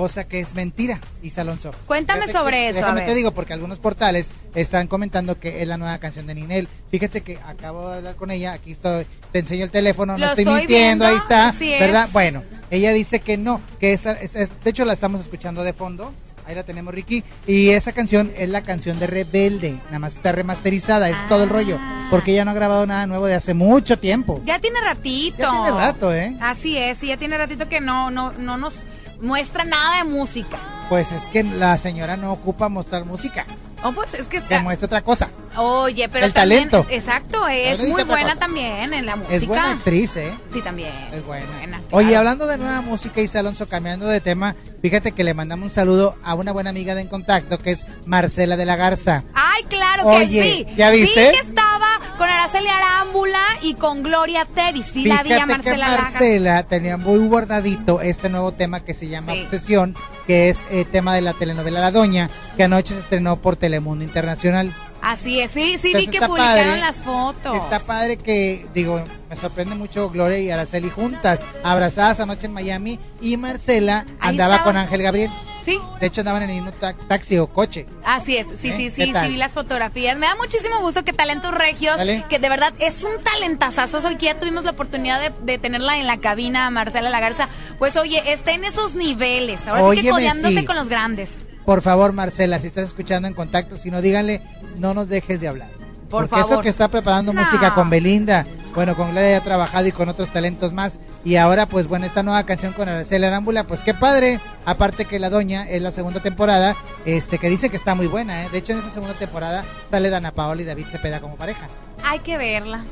cosa 0.00 0.24
que 0.26 0.40
es 0.40 0.54
mentira, 0.54 0.98
Isa 1.22 1.42
Alonso. 1.42 1.72
Cuéntame 1.86 2.22
Fíjate 2.22 2.38
sobre 2.38 2.56
que- 2.56 2.68
eso, 2.68 2.78
a 2.78 2.80
Déjame 2.80 3.00
ver. 3.00 3.08
te 3.10 3.14
digo, 3.14 3.30
porque 3.32 3.52
algunos 3.52 3.78
portales 3.78 4.32
están 4.54 4.86
comentando 4.86 5.38
que 5.38 5.60
es 5.60 5.68
la 5.68 5.76
nueva 5.76 5.98
canción 5.98 6.26
de 6.26 6.34
Ninel. 6.34 6.68
Fíjate 6.90 7.20
que 7.20 7.38
acabo 7.46 7.90
de 7.90 7.98
hablar 7.98 8.16
con 8.16 8.30
ella, 8.30 8.52
aquí 8.54 8.72
estoy, 8.72 9.04
te 9.30 9.40
enseño 9.40 9.64
el 9.64 9.70
teléfono, 9.70 10.16
no 10.16 10.24
estoy, 10.26 10.44
estoy 10.44 10.58
mintiendo, 10.60 11.04
viendo, 11.04 11.06
ahí 11.06 11.16
está, 11.16 11.48
así 11.48 11.72
es. 11.74 11.80
¿verdad? 11.80 12.08
Bueno, 12.12 12.42
ella 12.70 12.94
dice 12.94 13.20
que 13.20 13.36
no, 13.36 13.60
que 13.78 13.92
esa, 13.92 14.12
es- 14.12 14.34
es- 14.34 14.48
de 14.64 14.70
hecho 14.70 14.86
la 14.86 14.94
estamos 14.94 15.20
escuchando 15.20 15.62
de 15.64 15.74
fondo. 15.74 16.14
Ahí 16.46 16.54
la 16.56 16.64
tenemos, 16.64 16.92
Ricky. 16.92 17.22
Y 17.46 17.68
esa 17.70 17.92
canción 17.92 18.32
es 18.36 18.48
la 18.48 18.62
canción 18.62 18.98
de 18.98 19.06
Rebelde. 19.06 19.78
Nada 19.84 20.00
más 20.00 20.14
está 20.14 20.32
remasterizada. 20.32 21.08
Es 21.08 21.16
todo 21.28 21.44
el 21.44 21.48
rollo. 21.50 21.78
Porque 22.10 22.32
ella 22.32 22.44
no 22.44 22.50
ha 22.50 22.54
grabado 22.54 22.84
nada 22.86 23.06
nuevo 23.06 23.26
de 23.26 23.34
hace 23.34 23.54
mucho 23.54 23.98
tiempo. 24.00 24.40
Ya 24.44 24.58
tiene 24.58 24.80
ratito. 24.80 25.36
Ya 25.38 25.50
tiene 25.52 25.70
rato, 25.70 26.12
¿eh? 26.12 26.34
Así 26.40 26.76
es, 26.76 26.98
sí, 26.98 27.06
ya 27.08 27.18
tiene 27.18 27.38
ratito 27.38 27.68
que 27.68 27.80
no, 27.80 28.10
no, 28.10 28.32
no 28.32 28.56
nos 28.56 28.74
muestra 29.20 29.64
nada 29.64 29.98
de 29.98 30.04
música. 30.04 30.58
Pues 30.88 31.12
es 31.12 31.26
que 31.28 31.42
la 31.42 31.78
señora 31.78 32.16
no 32.16 32.32
ocupa 32.32 32.68
mostrar 32.68 33.04
música. 33.04 33.46
Oh, 33.82 33.92
pues 33.92 34.12
es 34.14 34.26
que 34.28 34.36
está. 34.38 34.60
muestra 34.60 34.86
otra 34.86 35.02
cosa. 35.02 35.28
Oye, 35.56 36.08
pero 36.08 36.26
El 36.26 36.32
también- 36.32 36.68
talento. 36.68 36.90
Exacto, 36.92 37.48
es 37.48 37.72
Ahora 37.80 37.82
muy 37.92 38.04
buena 38.04 38.22
cosa. 38.34 38.36
también 38.40 38.92
en 38.94 39.06
la 39.06 39.16
música. 39.16 39.34
Es 39.36 39.46
buena 39.46 39.72
actriz, 39.72 40.16
¿eh? 40.16 40.32
Sí, 40.52 40.60
también. 40.62 40.92
Es 41.12 41.24
buena. 41.26 41.46
buena, 41.58 41.80
Oye, 41.90 42.08
claro. 42.08 42.18
hablando 42.18 42.46
de 42.46 42.58
nueva 42.58 42.80
música, 42.82 43.20
Isa 43.20 43.40
Alonso, 43.40 43.66
cambiando 43.68 44.06
de 44.06 44.20
tema, 44.20 44.54
fíjate 44.82 45.12
que 45.12 45.24
le 45.24 45.34
mandamos 45.34 45.64
un 45.64 45.70
saludo 45.70 46.14
a 46.22 46.34
una 46.34 46.52
buena 46.52 46.70
amiga 46.70 46.94
de 46.94 47.00
En 47.00 47.08
Contacto, 47.08 47.58
que 47.58 47.72
es 47.72 47.84
Marcela 48.06 48.56
de 48.56 48.66
la 48.66 48.76
Garza. 48.76 49.24
Ay, 49.34 49.64
claro 49.64 50.06
Oye, 50.06 50.26
que 50.42 50.42
sí. 50.70 50.76
¿ya 50.76 50.90
viste? 50.90 51.30
Vi 51.32 51.38
que 51.38 51.48
estaba 51.48 51.86
con 52.16 52.28
Araceli 52.28 52.68
Arámbula 52.68 53.40
y 53.62 53.74
con 53.74 54.02
Gloria 54.02 54.44
Trevi. 54.54 54.82
Sí, 54.84 55.04
la 55.06 55.22
vi 55.22 55.32
a 55.32 55.34
Fíjate 55.34 55.46
Marcela 55.52 55.74
que 55.74 55.80
Laga. 55.90 56.02
Marcela 56.02 56.62
tenía 56.64 56.96
muy 56.96 57.18
guardadito 57.26 58.00
este 58.02 58.28
nuevo 58.28 58.52
tema 58.52 58.80
que 58.84 58.94
se 58.94 59.08
llama 59.08 59.32
Sí. 59.32 59.42
Obsesión, 59.44 59.96
que 60.26 60.48
es 60.50 60.64
el 60.70 60.86
tema 60.86 61.14
de 61.14 61.20
la 61.20 61.32
telenovela 61.34 61.80
La 61.80 61.90
Doña, 61.90 62.30
que 62.56 62.64
anoche 62.64 62.94
se 62.94 63.00
estrenó 63.00 63.36
por 63.36 63.56
Telemundo 63.56 64.04
Internacional. 64.04 64.72
Así 65.02 65.40
es, 65.40 65.50
sí, 65.52 65.78
sí, 65.80 65.88
vi 65.94 66.04
Entonces 66.04 66.20
que 66.20 66.26
publicaron 66.26 66.64
padre. 66.66 66.80
las 66.80 66.96
fotos. 66.96 67.56
Está 67.56 67.80
padre 67.80 68.16
que, 68.18 68.66
digo, 68.74 69.02
me 69.28 69.36
sorprende 69.36 69.74
mucho 69.74 70.10
Gloria 70.10 70.38
y 70.38 70.50
Araceli 70.50 70.90
juntas, 70.90 71.42
abrazadas 71.64 72.20
anoche 72.20 72.46
en 72.46 72.52
Miami, 72.52 72.98
y 73.20 73.36
Marcela 73.36 74.04
Ahí 74.20 74.30
andaba 74.30 74.56
estaba. 74.56 74.64
con 74.72 74.76
Ángel 74.76 75.02
Gabriel. 75.02 75.30
Sí. 75.64 75.78
De 76.00 76.06
hecho, 76.06 76.22
andaban 76.22 76.42
en 76.42 76.50
el 76.50 76.56
mismo 76.56 76.72
ta- 76.72 76.94
taxi 77.06 77.36
o 77.38 77.46
coche. 77.46 77.86
Así 78.02 78.36
es, 78.38 78.46
sí, 78.60 78.70
¿Eh? 78.70 78.74
sí, 78.76 78.90
¿Qué 78.96 79.04
sí, 79.06 79.12
sí, 79.14 79.28
vi 79.28 79.36
las 79.36 79.52
fotografías. 79.52 80.16
Me 80.16 80.26
da 80.26 80.34
muchísimo 80.36 80.80
gusto 80.80 81.04
que 81.04 81.12
Talentos 81.12 81.52
Regios, 81.54 81.98
Dale. 81.98 82.24
que 82.30 82.38
de 82.38 82.48
verdad 82.48 82.72
es 82.78 83.04
un 83.04 83.22
talentazazo, 83.22 83.98
hoy 84.06 84.16
que 84.16 84.26
ya 84.26 84.40
tuvimos 84.40 84.64
la 84.64 84.70
oportunidad 84.70 85.20
de, 85.20 85.32
de 85.42 85.58
tenerla 85.58 85.98
en 85.98 86.06
la 86.06 86.16
cabina, 86.18 86.70
Marcela 86.70 87.10
Lagarza, 87.10 87.48
pues 87.78 87.96
oye, 87.96 88.32
está 88.32 88.52
en 88.52 88.64
esos 88.64 88.94
niveles, 88.94 89.60
ahora 89.66 89.80
sí 89.82 90.00
que 90.00 90.00
Óyeme, 90.00 90.10
codeándose 90.10 90.60
sí. 90.60 90.64
con 90.64 90.76
los 90.76 90.88
grandes. 90.88 91.28
Por 91.64 91.82
favor, 91.82 92.12
Marcela, 92.12 92.58
si 92.58 92.66
estás 92.66 92.84
escuchando 92.84 93.28
en 93.28 93.34
contacto, 93.34 93.76
si 93.78 93.90
no, 93.90 94.00
díganle, 94.02 94.42
no 94.78 94.94
nos 94.94 95.08
dejes 95.08 95.40
de 95.40 95.48
hablar. 95.48 95.68
Por 96.08 96.28
Porque 96.28 96.40
eso 96.40 96.48
favor. 96.48 96.62
que 96.64 96.68
está 96.70 96.88
preparando 96.88 97.32
No. 97.32 97.40
música 97.42 97.72
con 97.74 97.88
Belinda, 97.88 98.44
bueno, 98.74 98.96
con 98.96 99.10
Gloria 99.12 99.30
ya 99.30 99.36
ha 99.38 99.44
trabajado 99.44 99.86
y 99.86 99.92
con 99.92 100.08
otros 100.08 100.28
talentos 100.30 100.72
más. 100.72 100.98
Y 101.24 101.36
ahora, 101.36 101.66
pues 101.66 101.86
bueno, 101.86 102.06
esta 102.06 102.22
nueva 102.24 102.42
canción 102.44 102.72
con 102.72 102.88
Araceli 102.88 103.26
Arámbula, 103.26 103.64
pues 103.64 103.82
qué 103.82 103.94
padre. 103.94 104.40
Aparte 104.64 105.04
que 105.04 105.18
La 105.20 105.30
Doña 105.30 105.68
es 105.68 105.80
la 105.82 105.92
segunda 105.92 106.20
temporada, 106.20 106.76
este 107.04 107.38
que 107.38 107.48
dice 107.48 107.68
que 107.68 107.76
está 107.76 107.94
muy 107.94 108.06
buena, 108.08 108.44
¿eh? 108.44 108.48
De 108.50 108.58
hecho, 108.58 108.72
en 108.72 108.80
esa 108.80 108.90
segunda 108.90 109.14
temporada 109.14 109.64
sale 109.90 110.10
Dana 110.10 110.32
Paola 110.32 110.62
y 110.62 110.64
David 110.64 110.86
Cepeda 110.90 111.20
como 111.20 111.36
pareja. 111.36 111.68
Hay 112.04 112.18
que 112.20 112.36
verla. 112.36 112.84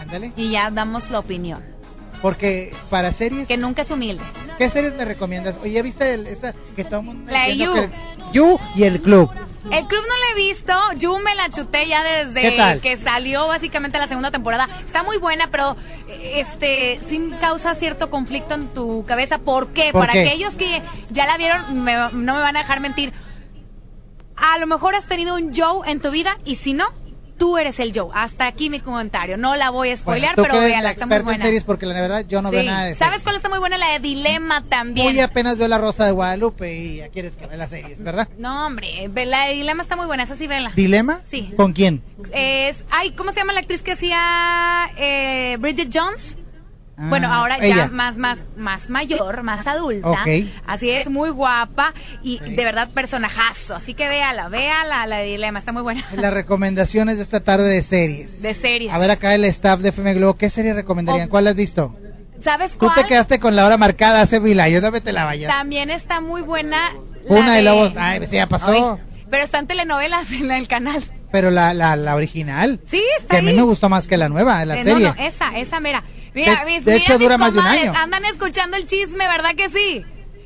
Ándale. 0.00 0.32
Y 0.36 0.50
ya 0.52 0.70
damos 0.70 1.10
la 1.10 1.18
opinión. 1.18 1.60
Porque 2.22 2.72
para 2.88 3.12
series... 3.12 3.48
Que 3.48 3.56
nunca 3.56 3.82
es 3.82 3.90
humilde. 3.90 4.22
¿Qué 4.56 4.70
series 4.70 4.94
me 4.94 5.04
recomiendas? 5.04 5.58
Oye, 5.60 5.72
¿ya 5.72 5.82
viste 5.82 6.14
el- 6.14 6.26
esa 6.28 6.54
que 6.76 6.84
todo 6.84 7.00
el 7.00 7.06
mundo 7.06 7.32
La 7.32 7.48
You. 7.48 7.74
que- 7.74 7.90
You 8.32 8.58
y 8.76 8.84
el 8.84 9.02
club. 9.02 9.30
El 9.64 9.86
club 9.86 10.00
no 10.08 10.14
lo 10.16 10.32
he 10.32 10.42
visto, 10.42 10.72
yo 10.96 11.18
me 11.18 11.34
la 11.34 11.48
chuté 11.50 11.86
ya 11.86 12.02
desde 12.02 12.80
que 12.80 12.96
salió 12.96 13.46
básicamente 13.46 13.98
la 13.98 14.06
segunda 14.08 14.30
temporada. 14.30 14.68
Está 14.84 15.02
muy 15.02 15.18
buena, 15.18 15.48
pero 15.50 15.76
eh, 16.08 16.34
este 16.40 16.98
sí 17.08 17.30
causa 17.40 17.74
cierto 17.74 18.08
conflicto 18.10 18.54
en 18.54 18.68
tu 18.74 19.04
cabeza. 19.04 19.38
¿Por 19.38 19.68
qué? 19.68 19.90
¿Por 19.92 20.00
Para 20.02 20.12
qué? 20.14 20.26
aquellos 20.28 20.56
que 20.56 20.82
ya 21.10 21.26
la 21.26 21.36
vieron, 21.36 21.84
me- 21.84 21.94
no 22.12 22.34
me 22.34 22.40
van 22.40 22.56
a 22.56 22.60
dejar 22.60 22.80
mentir. 22.80 23.12
A 24.36 24.58
lo 24.58 24.66
mejor 24.66 24.94
has 24.94 25.06
tenido 25.06 25.36
un 25.36 25.52
Joe 25.54 25.88
en 25.90 26.00
tu 26.00 26.10
vida 26.10 26.38
y 26.44 26.56
si 26.56 26.72
no, 26.72 26.86
tú 27.42 27.58
eres 27.58 27.80
el 27.80 27.90
Joe. 27.92 28.08
Hasta 28.14 28.46
aquí 28.46 28.70
mi 28.70 28.78
comentario. 28.78 29.36
No 29.36 29.56
la 29.56 29.70
voy 29.70 29.90
a 29.90 29.96
spoilear, 29.96 30.36
Bueno, 30.36 30.48
pero 30.52 30.62
véala, 30.62 30.82
la 30.82 30.90
está 30.92 31.06
muy 31.06 31.16
experta 31.16 31.18
en 31.18 31.24
buena. 31.24 31.44
series 31.44 31.64
porque 31.64 31.86
la 31.86 31.94
verdad 32.00 32.24
yo 32.28 32.40
no 32.40 32.52
veo 32.52 32.60
Sí. 32.60 32.66
nada 32.68 32.84
de 32.84 32.94
¿Sabes 32.94 33.14
series. 33.14 33.22
cuál 33.24 33.34
está 33.36 33.48
muy 33.48 33.58
buena? 33.58 33.78
La 33.78 33.88
de 33.94 33.98
Dilema 33.98 34.62
también. 34.68 35.08
Hoy 35.08 35.18
apenas 35.18 35.58
veo 35.58 35.66
La 35.66 35.78
Rosa 35.78 36.06
de 36.06 36.12
Guadalupe 36.12 36.72
y 36.72 36.96
ya 36.98 37.08
quieres 37.08 37.32
que 37.36 37.48
vea 37.48 37.56
las 37.56 37.70
series, 37.70 38.00
¿verdad? 38.00 38.28
No, 38.38 38.66
hombre, 38.68 39.10
la 39.26 39.46
de 39.46 39.54
Dilema 39.54 39.82
está 39.82 39.96
muy 39.96 40.06
buena, 40.06 40.22
esa 40.22 40.36
sí 40.36 40.46
vela. 40.46 40.70
¿Dilema? 40.76 41.20
Sí. 41.28 41.52
¿Con 41.56 41.72
quién? 41.72 42.00
Es, 42.32 42.84
ay, 42.92 43.10
¿cómo 43.10 43.32
se 43.32 43.40
llama 43.40 43.52
la 43.54 43.58
actriz 43.58 43.82
que 43.82 43.90
hacía 43.90 44.20
eh, 44.96 45.56
Bridget 45.58 45.90
Jones? 45.92 46.36
Ah, 46.98 47.06
bueno, 47.08 47.32
ahora 47.32 47.58
ya 47.58 47.88
más, 47.88 48.18
más, 48.18 48.40
más 48.56 48.90
mayor, 48.90 49.42
más 49.42 49.66
adulta. 49.66 50.24
Así 50.66 50.90
es, 50.90 51.08
muy 51.08 51.30
guapa 51.30 51.94
y 52.22 52.38
de 52.38 52.64
verdad 52.64 52.90
personajazo. 52.90 53.74
Así 53.74 53.94
que 53.94 54.08
véala, 54.08 54.48
véala, 54.48 55.06
la 55.06 55.16
de 55.18 55.24
Dilema, 55.24 55.58
está 55.58 55.72
muy 55.72 55.82
buena. 55.82 56.04
Las 56.16 56.32
recomendaciones 56.32 57.16
de 57.16 57.22
esta 57.22 57.40
tarde 57.40 57.68
de 57.68 57.82
series. 57.82 58.42
De 58.42 58.52
series. 58.54 58.92
A 58.92 58.98
ver 58.98 59.10
acá 59.10 59.34
el 59.34 59.44
staff 59.46 59.80
de 59.80 59.88
FM 59.88 60.14
Globo, 60.14 60.34
¿qué 60.34 60.50
serie 60.50 60.74
recomendarían? 60.74 61.28
Oh. 61.28 61.30
¿Cuál 61.30 61.46
has 61.46 61.56
visto? 61.56 61.96
¿Sabes 62.40 62.72
Tú 62.72 62.78
cuál? 62.86 62.94
te 62.94 63.04
quedaste 63.04 63.38
con 63.38 63.54
la 63.56 63.64
hora 63.64 63.76
marcada 63.78 64.20
hace 64.20 64.38
mil 64.40 64.58
años, 64.60 64.82
dame 64.82 65.00
te 65.00 65.12
la 65.12 65.24
vayas. 65.24 65.50
También 65.50 65.90
está 65.90 66.20
muy 66.20 66.42
buena. 66.42 66.92
Una 67.28 67.54
de 67.54 67.62
Lobos, 67.62 67.94
ay, 67.96 68.18
pues 68.18 68.30
ya 68.32 68.46
pasó. 68.48 68.98
Pero 69.30 69.44
está 69.44 69.58
en 69.60 69.66
telenovelas 69.66 70.30
en 70.32 70.50
el 70.50 70.68
canal. 70.68 71.02
Pero 71.30 71.50
la, 71.50 71.72
la, 71.72 71.96
la 71.96 72.14
original. 72.14 72.80
Sí, 72.86 73.02
está 73.18 73.28
Que 73.28 73.36
a 73.38 73.42
mí 73.42 73.54
me 73.54 73.62
gustó 73.62 73.88
más 73.88 74.06
que 74.06 74.18
la 74.18 74.28
nueva, 74.28 74.62
la 74.66 74.74
Eh, 74.78 74.82
serie. 74.84 75.06
No, 75.08 75.14
no, 75.14 75.22
esa, 75.22 75.56
esa 75.56 75.80
mera. 75.80 76.02
Mira, 76.34 76.60
De- 76.64 76.66
mis, 76.66 76.84
de 76.84 76.92
mira 76.92 77.04
hecho, 77.04 77.12
mis 77.14 77.22
dura 77.22 77.38
más 77.38 77.52
de 77.52 77.58
un 77.60 77.66
año. 77.66 77.92
Andan 77.96 78.24
escuchando 78.24 78.76
el 78.76 78.86
chisme, 78.86 79.26
¿verdad 79.28 79.54
que 79.56 79.68
sí? 79.70 80.04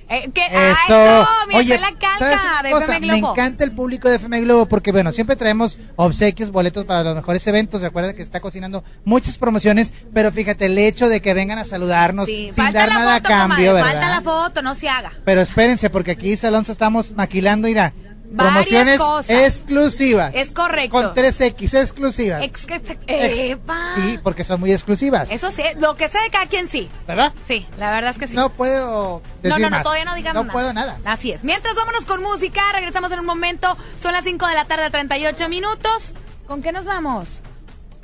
Eh, 0.09 0.31
que, 0.33 0.40
Eso. 0.40 0.46
¡Ay, 0.88 1.27
no! 1.51 1.59
Oye, 1.59 1.79
¿sabes 1.81 1.96
canta 1.99 2.62
de 2.62 2.70
cosa? 2.70 2.85
FM 2.85 3.07
Me 3.09 3.18
Globo. 3.18 3.33
encanta 3.33 3.64
el 3.64 3.72
público 3.72 4.09
de 4.09 4.14
FM 4.16 4.40
Globo 4.42 4.66
porque, 4.66 4.92
bueno, 4.92 5.12
siempre 5.12 5.35
traemos 5.35 5.79
obsequios, 5.96 6.53
boletos 6.53 6.85
para 6.85 7.03
los 7.03 7.16
mejores 7.16 7.44
eventos. 7.49 7.83
Recuerda 7.83 8.14
que 8.14 8.22
está 8.22 8.38
cocinando 8.38 8.85
muchas 9.05 9.37
promociones, 9.37 9.90
pero 10.14 10.31
fíjate, 10.31 10.66
el 10.66 10.79
hecho 10.79 11.09
de 11.09 11.20
que 11.20 11.35
vengan 11.35 11.59
a 11.59 11.64
saludarnos 11.64 12.27
Sí, 12.27 12.53
sin 12.55 12.72
dar 12.72 12.87
la 12.88 12.94
nada 12.94 13.14
foto, 13.16 13.27
a 13.27 13.37
cambio, 13.37 13.57
comadre, 13.57 13.72
¿verdad? 13.72 13.90
Falta 14.01 14.09
la 14.09 14.20
foto, 14.20 14.62
no 14.62 14.75
se 14.77 14.88
haga. 14.88 15.12
Pero 15.25 15.40
espérense, 15.40 15.90
porque 15.90 16.12
aquí, 16.12 16.38
Alonso, 16.44 16.70
estamos 16.70 17.11
maquilando, 17.11 17.66
Varias 17.66 17.92
promociones 18.35 18.99
cosas. 18.99 19.31
exclusivas. 19.31 20.35
Es 20.35 20.51
correcto. 20.51 20.91
Con 20.97 21.15
3X, 21.15 21.75
exclusivas. 21.81 22.43
Ex- 22.43 22.67
ex- 22.69 22.99
Epa. 23.07 23.93
Sí, 23.97 24.19
porque 24.23 24.45
son 24.45 24.61
muy 24.61 24.73
exclusivas. 24.73 25.29
Eso 25.31 25.51
sí, 25.51 25.62
lo 25.79 25.95
que 25.97 26.09
sé 26.09 26.19
de 26.21 26.31
cada 26.31 26.47
quien 26.47 26.69
sí. 26.69 26.89
¿Verdad? 27.07 27.33
Sí, 27.47 27.67
la 27.79 27.91
verdad 27.93 28.11
es 28.12 28.19
que 28.19 28.27
sí. 28.27 28.35
No 28.35 28.51
puedo 28.51 29.22
decir 29.43 29.51
no, 29.51 29.59
no, 29.59 29.64
no, 29.66 29.70
más. 29.70 29.83
todavía 29.83 30.05
no 30.05 30.14
digamos 30.14 30.35
No 30.37 30.43
nada. 30.45 30.53
puedo 30.53 30.72
nada. 30.72 30.99
Así 31.05 31.33
es. 31.33 31.45
Mientras 31.45 31.74
vámonos 31.74 32.05
con 32.07 32.22
música, 32.22 32.61
regresamos 32.72 33.12
en 33.12 33.20
un 33.20 33.27
momento. 33.27 33.77
Son 34.03 34.12
las 34.12 34.24
5 34.24 34.47
de 34.47 34.55
la 34.55 34.64
tarde, 34.64 34.91
38 34.91 35.49
minutos. 35.49 36.12
¿Con 36.47 36.62
qué 36.62 36.72
nos 36.72 36.85
vamos? 36.85 37.43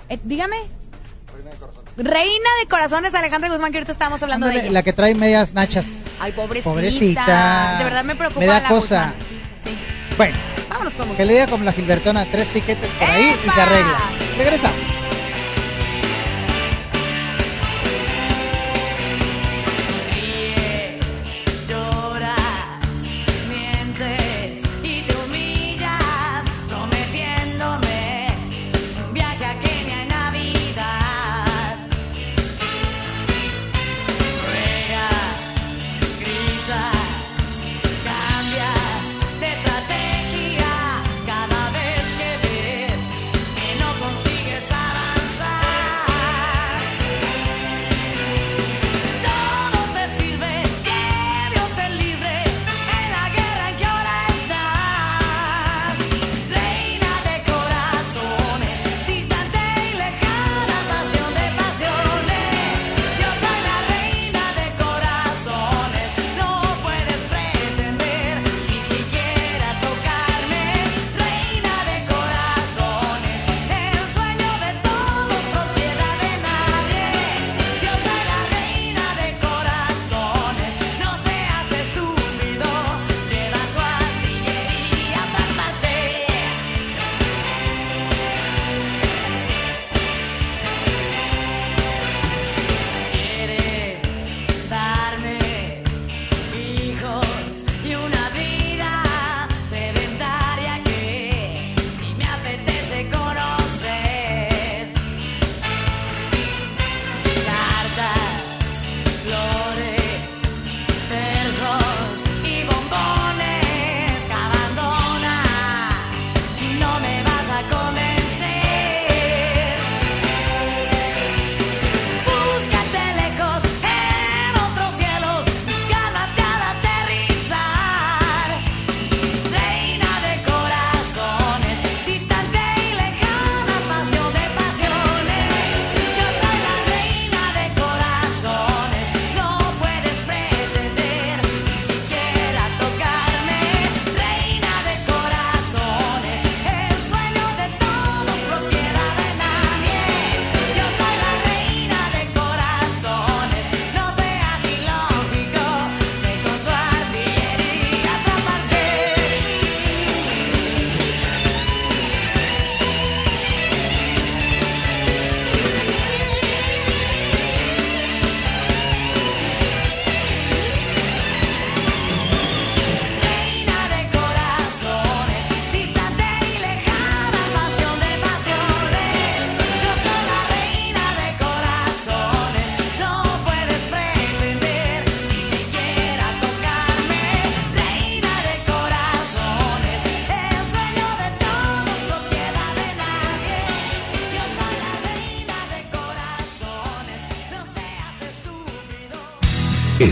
Eh, 0.09 0.19
dígame. 0.25 0.57
Reina 1.97 2.49
de 2.61 2.69
corazones, 2.69 3.15
Alejandra 3.15 3.51
Guzmán, 3.51 3.71
que 3.71 3.79
ahorita 3.79 3.93
estábamos 3.93 4.23
hablando 4.23 4.47
Ándale, 4.47 4.63
de 4.63 4.67
ella. 4.69 4.73
la 4.75 4.83
que 4.83 4.93
trae 4.93 5.15
medias 5.15 5.53
nachas. 5.55 5.85
Ay, 6.21 6.33
pobrecita. 6.33 6.71
Pobrecita. 6.71 7.77
De 7.79 7.85
verdad 7.85 8.05
me 8.05 8.15
preocupa 8.17 8.41
Me 8.41 8.47
da 8.47 8.61
la 8.61 8.69
cosa. 8.69 9.13
Guzmán. 9.13 9.15
Sí. 9.65 9.79
Bueno, 10.17 10.37
vámonos 10.69 10.95
con 10.95 11.17
Que 11.17 11.25
le 11.25 11.33
diga 11.35 11.47
como 11.47 11.65
la 11.65 11.73
Gilbertona, 11.73 12.27
tres 12.27 12.49
tiquetes 12.49 12.91
por 12.99 13.09
ahí 13.09 13.35
y 13.45 13.51
se 13.51 13.61
arregla. 13.61 13.99
Regresamos. 14.37 14.92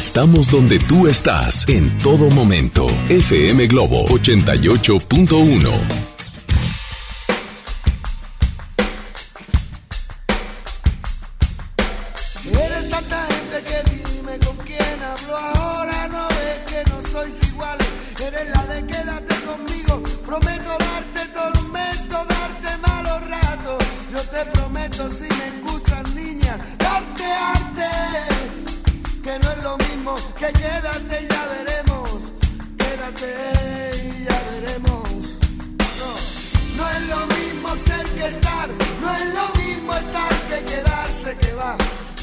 Estamos 0.01 0.51
donde 0.51 0.79
tú 0.79 1.07
estás 1.09 1.69
en 1.69 1.91
todo 1.99 2.31
momento. 2.31 2.87
FM 3.11 3.67
Globo 3.67 4.07
88.1. 4.07 6.00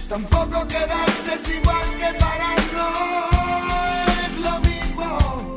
Tampoco 0.10 0.66
quedarse 0.70 1.34
es 1.34 1.58
igual 1.58 1.86
que 2.00 2.18
para 2.18 2.56
no 2.74 2.90
es 4.24 4.34
lo 4.40 4.60
mismo. 4.62 5.54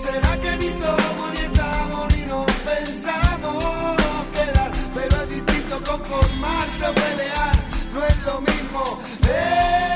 ¿Será 0.00 0.40
que 0.40 0.56
ni 0.56 0.68
somos 0.68 1.32
ni 1.34 1.40
estamos 1.40 2.14
ni 2.14 2.26
nos 2.26 2.52
pensamos 2.52 3.96
quedar? 4.34 4.70
Pero 4.94 5.22
es 5.22 5.28
distinto 5.30 5.82
conformarse 5.84 6.86
o 6.86 6.94
pelear, 6.94 7.56
no 7.92 8.04
es 8.04 8.22
lo 8.22 8.40
mismo. 8.40 9.00
Eh. 9.28 9.87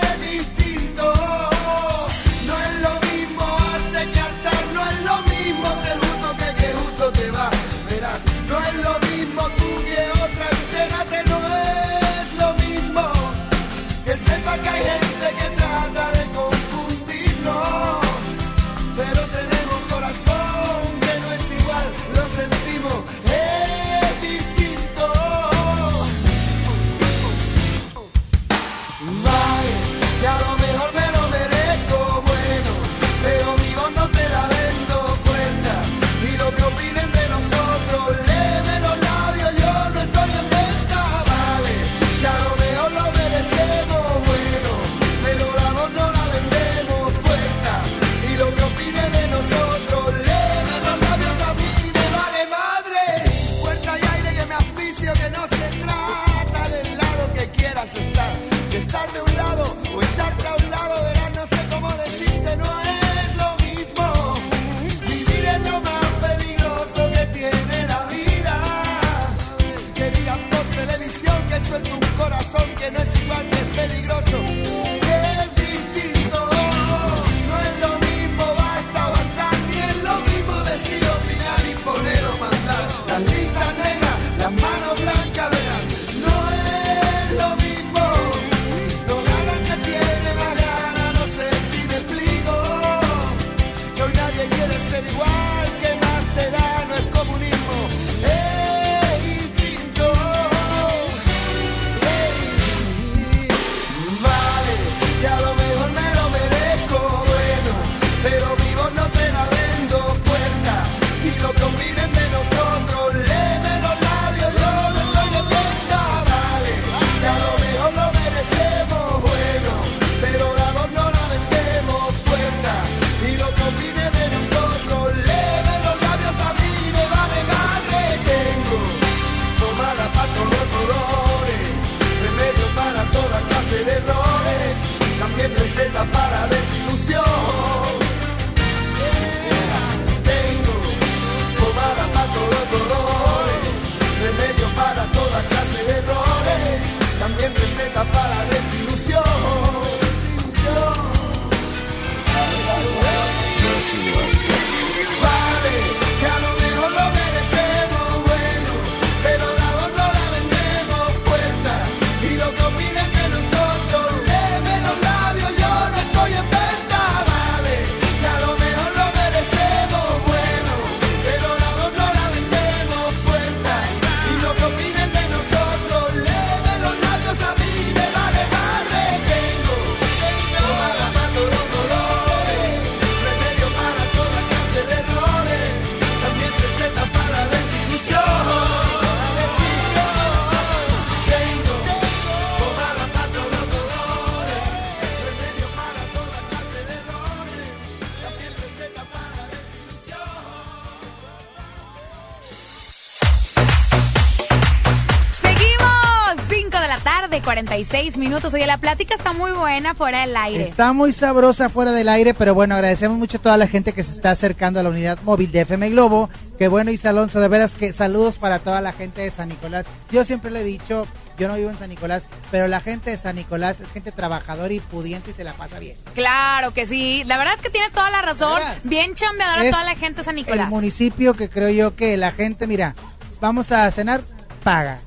46 208.12 208.16
minutos. 208.18 208.54
Oye, 208.54 208.66
la 208.66 208.78
plática 208.78 209.14
está 209.14 209.32
muy 209.32 209.52
buena 209.52 209.94
fuera 209.94 210.20
del 210.20 210.36
aire. 210.36 210.64
Está 210.64 210.92
muy 210.92 211.12
sabrosa 211.12 211.68
fuera 211.68 211.92
del 211.92 212.08
aire, 212.08 212.34
pero 212.34 212.54
bueno, 212.54 212.74
agradecemos 212.74 213.16
mucho 213.18 213.38
a 213.38 213.40
toda 213.40 213.56
la 213.56 213.66
gente 213.66 213.92
que 213.92 214.02
se 214.02 214.12
está 214.12 214.30
acercando 214.30 214.80
a 214.80 214.82
la 214.82 214.90
unidad 214.90 215.18
móvil 215.22 215.50
de 215.50 215.60
FM 215.62 215.90
Globo. 215.90 216.28
Que 216.58 216.68
bueno, 216.68 216.90
Isa 216.90 217.10
Alonso, 217.10 217.40
de 217.40 217.48
veras 217.48 217.72
que 217.72 217.92
saludos 217.92 218.36
para 218.36 218.58
toda 218.60 218.80
la 218.80 218.92
gente 218.92 219.22
de 219.22 219.30
San 219.30 219.48
Nicolás. 219.48 219.86
Yo 220.10 220.24
siempre 220.24 220.50
le 220.50 220.60
he 220.60 220.64
dicho, 220.64 221.06
yo 221.38 221.48
no 221.48 221.54
vivo 221.54 221.70
en 221.70 221.78
San 221.78 221.88
Nicolás, 221.88 222.26
pero 222.50 222.68
la 222.68 222.80
gente 222.80 223.10
de 223.10 223.18
San 223.18 223.36
Nicolás 223.36 223.80
es 223.80 223.90
gente 223.90 224.12
trabajadora 224.12 224.72
y 224.72 224.80
pudiente 224.80 225.30
y 225.30 225.34
se 225.34 225.44
la 225.44 225.52
pasa 225.54 225.78
bien. 225.78 225.96
Claro 226.14 226.72
que 226.72 226.86
sí. 226.86 227.24
La 227.26 227.38
verdad 227.38 227.54
es 227.56 227.62
que 227.62 227.70
tienes 227.70 227.92
toda 227.92 228.10
la 228.10 228.22
razón. 228.22 228.60
Bien 228.84 229.14
chambeadora 229.14 229.70
toda 229.70 229.84
la 229.84 229.94
gente 229.96 230.20
de 230.20 230.24
San 230.24 230.38
El 230.38 230.44
Nicolás. 230.44 230.68
municipio 230.68 231.34
que 231.34 231.48
creo 231.48 231.70
yo 231.70 231.96
que 231.96 232.16
la 232.16 232.30
gente, 232.32 232.66
mira, 232.66 232.94
vamos 233.40 233.72
a 233.72 233.90
cenar, 233.90 234.22
paga. 234.62 235.00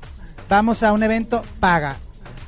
Vamos 0.48 0.82
a 0.82 0.92
un 0.92 1.02
evento, 1.02 1.42
paga. 1.58 1.96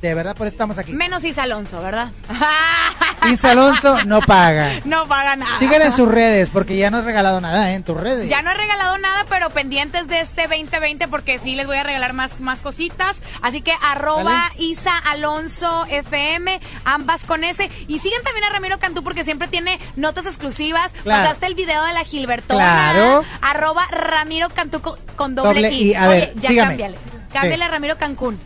De 0.00 0.14
verdad, 0.14 0.36
por 0.36 0.46
eso 0.46 0.54
estamos 0.54 0.78
aquí. 0.78 0.92
Menos 0.92 1.24
Isa 1.24 1.42
Alonso, 1.42 1.82
¿verdad? 1.82 2.10
Isa 3.32 3.50
Alonso 3.50 4.04
no 4.04 4.20
paga. 4.20 4.74
no 4.84 5.04
paga 5.06 5.34
nada. 5.34 5.58
Síguela 5.58 5.86
en 5.86 5.92
sus 5.92 6.08
redes, 6.08 6.50
porque 6.50 6.76
ya 6.76 6.90
no 6.90 6.98
has 6.98 7.04
regalado 7.04 7.40
nada 7.40 7.72
¿eh? 7.72 7.74
en 7.74 7.82
tus 7.82 7.96
redes. 7.96 8.28
Ya 8.30 8.40
no 8.42 8.50
he 8.50 8.54
regalado 8.54 8.96
nada, 8.98 9.26
pero 9.28 9.50
pendientes 9.50 10.06
de 10.06 10.20
este 10.20 10.42
2020 10.42 11.08
porque 11.08 11.40
sí 11.40 11.56
les 11.56 11.66
voy 11.66 11.76
a 11.78 11.82
regalar 11.82 12.12
más, 12.12 12.38
más 12.38 12.60
cositas. 12.60 13.20
Así 13.42 13.60
que 13.60 13.72
arroba 13.82 14.52
Isa 14.56 14.96
Alonso 14.98 15.84
FM, 15.90 16.60
ambas 16.84 17.24
con 17.24 17.42
ese. 17.42 17.68
Y 17.88 17.98
siguen 17.98 18.22
también 18.22 18.44
a 18.44 18.50
Ramiro 18.50 18.78
Cantú 18.78 19.02
porque 19.02 19.24
siempre 19.24 19.48
tiene 19.48 19.80
notas 19.96 20.26
exclusivas. 20.26 20.92
Claro. 21.02 21.24
Pasaste 21.24 21.46
el 21.46 21.54
video 21.54 21.84
de 21.84 21.92
la 21.92 22.04
Gilbertona. 22.04 22.92
Claro. 22.92 23.24
Arroba 23.40 23.84
Ramiro 23.90 24.48
Cantú 24.50 24.80
con, 24.80 24.96
con 25.16 25.34
doble, 25.34 25.54
Doble 25.62 25.72
I. 25.72 25.90
I. 25.90 25.94
A 25.96 26.08
Oye, 26.08 26.18
ver, 26.20 26.34
ya 26.36 26.50
dígame. 26.50 26.68
cámbiale. 26.68 26.98
Cámbiale 27.32 27.56
Sí. 27.56 27.62
a 27.62 27.68
Ramiro 27.68 27.98
Cancún. 27.98 28.38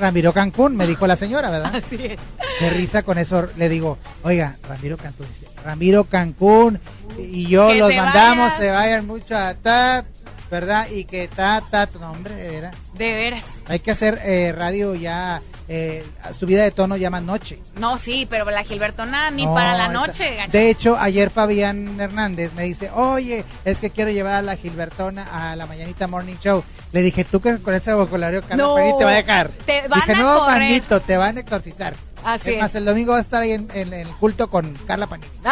Ramiro 0.00 0.32
Cancún, 0.32 0.76
me 0.76 0.86
dijo 0.86 1.06
la 1.06 1.16
señora, 1.16 1.50
¿verdad? 1.50 1.74
Así 1.84 1.96
es. 1.96 2.20
De 2.60 2.70
risa 2.70 3.02
con 3.02 3.18
eso 3.18 3.46
le 3.56 3.68
digo, 3.68 3.98
oiga, 4.22 4.56
Ramiro 4.68 4.96
Cancún, 4.96 5.26
dice, 5.28 5.46
Ramiro 5.64 6.04
Cancún, 6.04 6.80
y 7.18 7.46
yo 7.46 7.74
los 7.74 7.94
mandamos, 7.94 8.50
vayan. 8.52 8.60
se 8.60 8.70
vayan 8.70 9.06
mucho 9.06 9.36
a 9.36 9.54
ta, 9.54 10.04
¿verdad? 10.50 10.88
Y 10.90 11.04
que 11.04 11.28
ta, 11.28 11.62
ta, 11.70 11.88
no, 12.00 12.12
hombre, 12.12 12.34
de 12.34 12.48
veras. 12.48 12.76
De 12.94 13.14
veras. 13.14 13.44
Hay 13.68 13.80
que 13.80 13.90
hacer 13.90 14.20
eh, 14.24 14.52
radio 14.56 14.94
ya, 14.94 15.42
eh, 15.72 16.04
subida 16.36 16.64
de 16.64 16.72
tono 16.72 16.96
más 17.10 17.22
noche. 17.22 17.60
No, 17.78 17.96
sí, 17.96 18.26
pero 18.28 18.50
la 18.50 18.64
Gilbertona 18.64 19.30
ni 19.30 19.46
No, 19.46 19.54
para 19.54 19.74
la 19.74 19.86
noche. 19.88 20.36
De 20.50 20.68
hecho, 20.68 20.98
ayer 20.98 21.30
Fabián 21.30 22.00
Hernández 22.00 22.52
me 22.54 22.64
dice, 22.64 22.90
oye, 22.92 23.44
es 23.64 23.80
que 23.80 23.90
quiero 23.90 24.10
llevar 24.10 24.34
a 24.34 24.42
la 24.42 24.56
Gilbertona 24.56 25.28
a 25.30 25.54
la 25.54 25.66
Mañanita 25.66 26.08
Morning 26.08 26.34
Show. 26.42 26.64
Le 26.92 27.02
dije, 27.02 27.24
tú 27.24 27.40
que 27.40 27.58
con 27.60 27.72
ese 27.72 27.94
vocabulario 27.94 28.42
Carla 28.42 28.56
No, 28.56 28.74
te 28.98 29.04
va 29.04 29.12
a 29.12 29.14
dejar. 29.14 29.48
te 29.64 29.86
van 29.86 30.00
dije, 30.00 30.12
a 30.12 30.16
no, 30.24 30.38
correr". 30.40 30.58
manito, 30.58 31.00
te 31.00 31.16
van 31.16 31.36
a 31.36 31.40
exorcizar. 31.40 31.94
Así 32.24 32.50
es 32.50 32.54
es. 32.56 32.60
más, 32.62 32.74
el 32.74 32.84
domingo 32.84 33.12
va 33.12 33.18
a 33.18 33.22
estar 33.22 33.42
ahí 33.42 33.52
en, 33.52 33.68
en- 33.74 33.92
en 33.92 34.00
el 34.00 34.08
culto 34.16 34.48
con 34.50 34.72
Carla 34.86 35.06
Panini. 35.06 35.30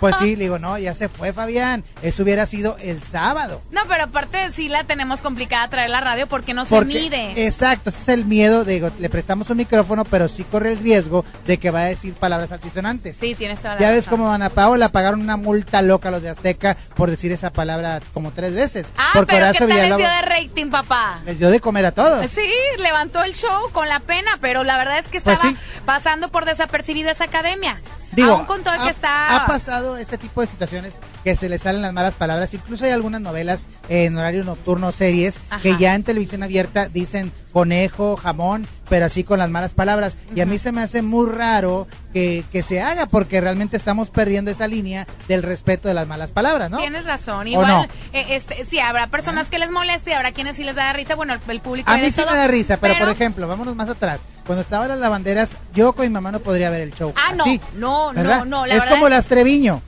Pues 0.00 0.14
sí, 0.20 0.36
le 0.36 0.44
digo, 0.44 0.60
no, 0.60 0.78
ya 0.78 0.94
se 0.94 1.08
fue 1.08 1.32
Fabián. 1.32 1.82
Eso 2.02 2.22
hubiera 2.22 2.46
sido 2.46 2.76
el 2.78 3.02
sábado. 3.02 3.60
No, 3.72 3.80
pero 3.88 4.04
aparte 4.04 4.52
sí 4.52 4.68
la 4.68 4.84
tenemos 4.84 5.20
complicada 5.20 5.66
traer 5.68 5.90
la 5.90 6.00
radio 6.00 6.28
porque 6.28 6.54
no 6.54 6.64
Porque- 6.66 6.92
se 6.92 7.00
mide. 7.00 7.46
Exacto, 7.46 7.90
ese 7.90 8.02
es 8.02 8.08
el 8.08 8.24
miedo. 8.24 8.64
Digo, 8.64 8.90
le 9.00 9.08
prestamos 9.08 9.50
un 9.50 9.56
micrófono, 9.56 10.04
pero 10.04 10.28
sí 10.28 10.44
corre 10.44 10.70
el 10.70 10.78
riesgo 10.78 11.24
de 11.46 11.58
que 11.58 11.72
va 11.72 11.80
a 11.80 11.84
decir 11.86 12.14
palabras 12.14 12.52
altisonantes. 12.52 13.16
Sí, 13.18 13.34
tienes 13.34 13.58
toda 13.58 13.74
la 13.74 13.80
Ya 13.80 13.90
ves 13.90 14.06
como 14.06 14.30
Ana 14.32 14.50
Paola 14.50 14.88
pagaron 14.90 15.20
una 15.20 15.36
multa 15.36 15.82
loca 15.82 16.10
a 16.10 16.12
los 16.12 16.22
de 16.22 16.28
Azteca 16.30 16.76
por 16.94 17.10
decir 17.10 17.32
esa 17.32 17.50
palabra 17.52 17.98
como 18.14 18.30
tres 18.30 18.54
veces. 18.54 18.86
Ah, 18.96 19.10
Porque 19.14 19.34
pero 19.34 19.50
¿qué 19.50 19.58
tal 19.58 19.68
les 19.68 19.96
dio 19.96 20.08
de 20.08 20.22
rating, 20.22 20.70
papá? 20.70 21.22
les 21.26 21.40
dio 21.40 21.50
de 21.50 21.58
comer 21.58 21.86
a 21.86 21.90
todos. 21.92 22.24
Sí, 22.30 22.48
levantó 22.78 23.24
el 23.24 23.34
show 23.34 23.68
con 23.72 23.88
la 23.88 23.98
pena, 23.98 24.38
pero 24.40 24.62
la 24.62 24.76
verdad 24.78 25.00
es 25.00 25.08
que 25.08 25.20
Pues 25.20 25.38
estaba 25.40 25.54
sí. 25.54 25.58
Pasando 25.84 26.30
por 26.30 26.44
desapercibida 26.44 27.12
esa 27.12 27.24
academia. 27.24 27.80
Digo, 28.12 28.32
Aún 28.32 28.46
con 28.46 28.62
todo 28.62 28.74
el 28.74 28.80
ha, 28.80 28.84
que 28.84 28.90
está... 28.90 29.36
ha 29.36 29.46
pasado 29.46 29.96
ese 29.96 30.16
tipo 30.16 30.40
de 30.40 30.46
situaciones 30.46 30.94
que 31.24 31.36
se 31.36 31.48
le 31.48 31.58
salen 31.58 31.82
las 31.82 31.92
malas 31.92 32.14
palabras. 32.14 32.52
Incluso 32.54 32.84
hay 32.84 32.92
algunas 32.92 33.20
novelas 33.20 33.66
en 33.88 34.16
horario 34.16 34.44
nocturno, 34.44 34.92
series, 34.92 35.38
Ajá. 35.50 35.62
que 35.62 35.76
ya 35.76 35.94
en 35.94 36.02
televisión 36.02 36.42
abierta 36.42 36.88
dicen 36.88 37.32
conejo, 37.52 38.16
jamón, 38.16 38.66
pero 38.88 39.06
así 39.06 39.24
con 39.24 39.38
las 39.38 39.50
malas 39.50 39.72
palabras. 39.72 40.16
Y 40.34 40.40
a 40.40 40.46
mí 40.46 40.58
se 40.58 40.72
me 40.72 40.82
hace 40.82 41.02
muy 41.02 41.30
raro 41.30 41.86
que, 42.12 42.44
que 42.52 42.62
se 42.62 42.80
haga 42.80 43.06
porque 43.06 43.40
realmente 43.40 43.76
estamos 43.76 44.10
perdiendo 44.10 44.50
esa 44.50 44.66
línea 44.66 45.06
del 45.28 45.42
respeto 45.42 45.88
de 45.88 45.94
las 45.94 46.06
malas 46.06 46.30
palabras, 46.30 46.70
¿no? 46.70 46.78
Tienes 46.78 47.04
razón. 47.04 47.46
¿O 47.46 47.50
Igual, 47.50 47.68
no? 47.68 47.82
eh, 48.12 48.26
este, 48.30 48.64
sí, 48.64 48.78
habrá 48.78 49.08
personas 49.08 49.48
que 49.48 49.58
les 49.58 49.70
moleste 49.70 50.10
y 50.10 50.14
habrá 50.14 50.32
quienes 50.32 50.56
sí 50.56 50.64
les 50.64 50.74
da 50.74 50.92
risa. 50.92 51.14
Bueno, 51.14 51.34
el, 51.34 51.60
público 51.60 51.90
A 51.90 51.96
mí 51.96 52.10
sí 52.10 52.20
todo, 52.20 52.30
me 52.30 52.36
da 52.36 52.46
risa, 52.48 52.78
pero, 52.78 52.98
por 52.98 53.08
ejemplo, 53.08 53.46
vámonos 53.48 53.74
más 53.76 53.88
atrás. 53.88 54.20
Cuando 54.46 54.62
estaban 54.62 54.88
las 54.88 54.98
lavanderas, 54.98 55.56
yo 55.74 55.92
con 55.92 56.06
mi 56.06 56.10
mamá 56.10 56.32
no 56.32 56.40
podría 56.40 56.70
ver 56.70 56.80
el 56.80 56.94
show. 56.94 57.12
Ah, 57.16 57.34
no, 57.34 57.44
así, 57.44 57.60
no, 57.74 58.12
no, 58.12 58.44
no, 58.44 58.66
la 58.66 58.74
es 58.74 58.80
verdad 58.80 58.94
como 58.94 59.08
las 59.08 59.26
Treviño, 59.26 59.82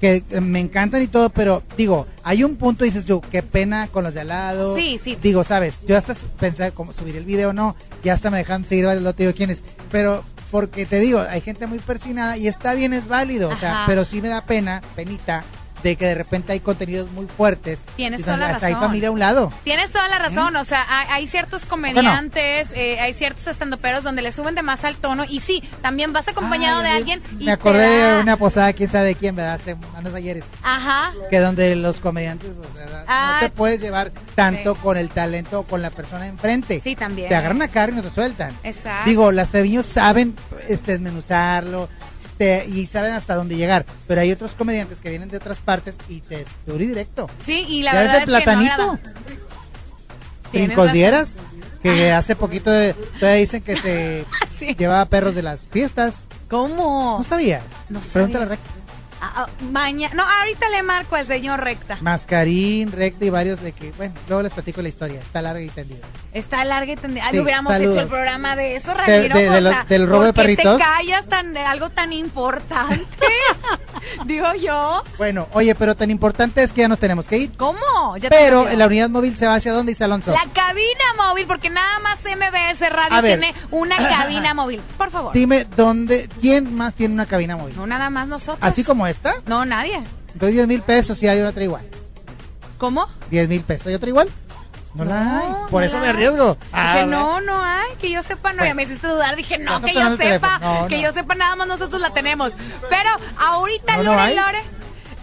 que 0.00 0.22
me 0.40 0.60
encantan 0.60 1.02
y 1.02 1.08
todo, 1.08 1.30
pero 1.30 1.62
digo, 1.76 2.06
hay 2.22 2.44
un 2.44 2.56
punto, 2.56 2.84
dices 2.84 3.04
yo, 3.04 3.20
qué 3.20 3.42
pena 3.42 3.88
con 3.88 4.04
los 4.04 4.14
de 4.14 4.20
al 4.20 4.28
lado. 4.28 4.76
Sí, 4.76 5.00
sí. 5.02 5.18
Digo, 5.20 5.44
sabes, 5.44 5.78
yo 5.86 5.96
hasta 5.96 6.14
pensé 6.38 6.70
como 6.72 6.92
subir 6.92 7.16
el 7.16 7.24
video, 7.24 7.52
no, 7.52 7.74
ya 8.02 8.12
hasta 8.12 8.30
me 8.30 8.38
dejan 8.38 8.64
seguir 8.64 8.86
varios, 8.86 9.02
no 9.02 9.14
te 9.14 9.24
digo 9.24 9.34
quiénes, 9.36 9.62
pero 9.90 10.24
porque 10.50 10.86
te 10.86 11.00
digo, 11.00 11.20
hay 11.20 11.40
gente 11.40 11.66
muy 11.66 11.78
persinada 11.78 12.36
y 12.36 12.48
está 12.48 12.74
bien, 12.74 12.92
es 12.92 13.08
válido, 13.08 13.50
o 13.50 13.56
sea, 13.56 13.84
pero 13.86 14.04
sí 14.04 14.22
me 14.22 14.28
da 14.28 14.44
pena, 14.44 14.80
penita, 14.96 15.44
de 15.82 15.96
que 15.96 16.06
de 16.06 16.14
repente 16.14 16.52
hay 16.52 16.60
contenidos 16.60 17.10
muy 17.12 17.26
fuertes. 17.26 17.80
Tienes 17.96 18.22
toda 18.24 18.36
la 18.36 18.48
hasta 18.50 18.66
hay 18.66 18.72
razón. 18.74 18.88
familia 18.88 19.08
a 19.08 19.12
un 19.12 19.18
lado. 19.18 19.52
Tienes 19.64 19.90
toda 19.92 20.08
la 20.08 20.18
razón, 20.18 20.56
o 20.56 20.64
sea, 20.64 20.84
hay, 20.88 21.06
hay 21.10 21.26
ciertos 21.26 21.64
comediantes, 21.64 22.68
eh, 22.74 22.98
hay 23.00 23.12
ciertos 23.14 23.46
estandoperos 23.46 24.02
donde 24.04 24.22
le 24.22 24.32
suben 24.32 24.54
de 24.54 24.62
más 24.62 24.84
al 24.84 24.96
tono 24.96 25.24
y 25.28 25.40
sí, 25.40 25.62
también 25.82 26.12
vas 26.12 26.28
acompañado 26.28 26.80
de 26.82 26.88
alguien 26.88 27.22
y 27.38 27.44
Me 27.44 27.52
acordé 27.52 27.88
da- 28.00 28.14
de 28.16 28.20
una 28.22 28.36
posada, 28.36 28.72
quién 28.72 28.90
sabe 28.90 29.06
de 29.08 29.14
quién, 29.14 29.36
¿verdad? 29.36 29.54
Hace 29.54 29.76
unos 29.98 30.14
ayeres. 30.14 30.44
Ajá. 30.62 31.12
Que 31.30 31.38
donde 31.40 31.74
los 31.76 31.98
comediantes, 31.98 32.50
o 32.50 32.76
sea, 32.76 33.04
Ah, 33.10 33.38
no 33.40 33.48
te 33.48 33.50
puedes 33.54 33.80
llevar 33.80 34.10
tanto 34.34 34.74
con 34.74 34.98
el 34.98 35.08
talento 35.08 35.60
o 35.60 35.62
con 35.62 35.80
la 35.80 35.90
persona 35.90 36.26
enfrente. 36.26 36.80
Sí, 36.82 36.94
también. 36.94 37.28
Te 37.28 37.34
agarran 37.36 37.62
a 37.62 37.68
carne 37.68 37.94
y 38.00 38.02
no 38.02 38.08
te 38.08 38.14
sueltan. 38.14 38.52
Exacto. 38.62 39.08
Digo, 39.08 39.32
las 39.32 39.48
treviños 39.48 39.86
saben 39.86 40.34
este, 40.68 40.92
desmenuzarlo 40.92 41.88
te- 42.38 42.64
y 42.66 42.86
saben 42.86 43.12
hasta 43.12 43.34
dónde 43.34 43.56
llegar. 43.56 43.84
Pero 44.06 44.20
hay 44.20 44.32
otros 44.32 44.52
comediantes 44.54 45.00
que 45.00 45.10
vienen 45.10 45.28
de 45.28 45.36
otras 45.36 45.58
partes 45.60 45.96
y 46.08 46.20
te 46.20 46.44
duro 46.66 46.82
y 46.82 46.86
directo. 46.86 47.28
Sí, 47.44 47.66
y 47.68 47.82
la 47.82 47.92
¿Ya 47.92 47.98
ves 47.98 48.12
verdad 48.12 48.16
el 48.16 48.22
es 48.22 48.24
que 48.26 48.30
no 48.32 48.38
platanito? 48.44 48.98
razón. 48.98 49.00
Dieras, 50.92 51.40
que 51.82 52.12
hace 52.12 52.34
poquito 52.36 52.70
de- 52.70 52.94
todavía 53.20 53.40
dicen 53.40 53.62
que 53.62 53.76
se 53.76 54.24
Sí. 54.58 54.74
llevaba 54.78 55.04
perros 55.06 55.34
de 55.34 55.42
las 55.42 55.62
fiestas. 55.68 56.24
¿Cómo? 56.48 57.16
¿No 57.18 57.24
sabías? 57.24 57.62
No 57.90 58.00
Pregúntale 58.00 58.44
a. 58.54 58.58
Ah, 59.20 59.32
ah, 59.36 59.46
maña- 59.72 60.10
No, 60.14 60.22
ahorita 60.22 60.68
le 60.70 60.82
marco 60.82 61.16
al 61.16 61.26
señor 61.26 61.60
Recta. 61.60 61.98
Mascarín, 62.00 62.92
Recta 62.92 63.24
y 63.24 63.30
varios 63.30 63.60
de 63.60 63.72
que, 63.72 63.90
bueno, 63.92 64.14
luego 64.28 64.42
les 64.42 64.52
platico 64.52 64.80
la 64.82 64.88
historia, 64.88 65.20
está 65.20 65.42
larga 65.42 65.60
y 65.60 65.68
tendida. 65.68 66.06
Está 66.32 66.64
larga 66.64 66.92
y 66.92 66.96
tendida. 66.96 67.28
Sí, 67.30 67.36
no 67.36 67.42
hubiéramos 67.42 67.72
saludos. 67.72 67.94
hecho 67.94 68.02
el 68.02 68.08
programa 68.08 68.54
de 68.56 68.76
eso, 68.76 68.94
Ramiro. 68.94 69.36
de- 69.36 69.42
de 69.50 69.56
o 69.56 69.60
lo- 69.60 69.70
sea, 69.70 69.84
del 69.88 70.06
robo 70.06 70.24
de 70.24 70.32
¿por 70.32 70.44
qué 70.46 70.54
perritos? 70.56 70.78
te 70.78 70.84
callas 70.84 71.26
tan, 71.26 71.52
de 71.52 71.60
algo 71.60 71.90
tan 71.90 72.12
importante? 72.12 73.06
Digo 74.24 74.46
yo. 74.54 75.02
Bueno, 75.16 75.48
oye, 75.52 75.74
pero 75.74 75.94
tan 75.96 76.10
importante 76.10 76.62
es 76.62 76.72
que 76.72 76.82
ya 76.82 76.88
nos 76.88 76.98
tenemos 76.98 77.26
que 77.28 77.38
ir. 77.38 77.56
¿Cómo? 77.56 78.16
Ya 78.18 78.28
Pero 78.30 78.68
la 78.68 78.86
unidad 78.86 79.08
móvil 79.10 79.36
se 79.36 79.46
va 79.46 79.54
hacia 79.56 79.72
dónde, 79.72 79.92
dice 79.92 80.04
Alonso. 80.04 80.30
La 80.32 80.44
cabina 80.52 81.04
móvil, 81.16 81.46
porque 81.46 81.70
nada 81.70 81.98
más 82.00 82.18
MBS 82.24 82.88
Radio 82.90 83.22
tiene 83.22 83.54
una 83.70 83.96
cabina 83.96 84.54
móvil. 84.54 84.80
Por 84.96 85.10
favor. 85.10 85.32
Dime 85.32 85.66
dónde, 85.76 86.28
quién 86.40 86.74
más 86.74 86.94
tiene 86.94 87.14
una 87.14 87.26
cabina 87.26 87.56
móvil. 87.56 87.76
No 87.76 87.86
nada 87.86 88.10
más 88.10 88.28
nosotros. 88.28 88.58
Así 88.60 88.84
como 88.84 89.06
No, 89.46 89.64
nadie. 89.64 90.02
Entonces 90.32 90.54
10 90.54 90.68
mil 90.68 90.82
pesos 90.82 91.22
y 91.22 91.28
hay 91.28 91.40
otra 91.40 91.64
igual. 91.64 91.86
¿Cómo? 92.78 93.08
10 93.30 93.48
mil 93.48 93.62
pesos 93.62 93.90
y 93.90 93.94
otra 93.94 94.08
igual. 94.08 94.28
No, 94.94 95.04
la 95.04 95.38
hay. 95.38 95.46
Por 95.70 95.82
no 95.82 95.88
eso 95.88 95.98
me 95.98 96.08
arriesgo. 96.08 96.54
Dije, 96.54 96.66
Ah, 96.72 97.04
no, 97.06 97.40
no 97.40 97.62
hay, 97.64 97.94
que 98.00 98.10
yo 98.10 98.22
sepa, 98.22 98.52
no, 98.52 98.64
ya 98.64 98.74
me 98.74 98.82
hiciste 98.84 99.06
dudar, 99.06 99.36
dije, 99.36 99.58
no, 99.58 99.80
que 99.80 99.92
yo 99.94 100.16
sepa. 100.16 100.58
No, 100.58 100.88
que 100.88 101.00
yo 101.00 101.12
sepa, 101.12 101.34
nada 101.34 101.56
más 101.56 101.68
nosotros 101.68 102.00
la 102.00 102.10
tenemos. 102.10 102.54
Pero 102.88 103.10
ahorita 103.38 103.98
Lore 103.98 104.20
hay. 104.20 104.36
Lore, 104.36 104.62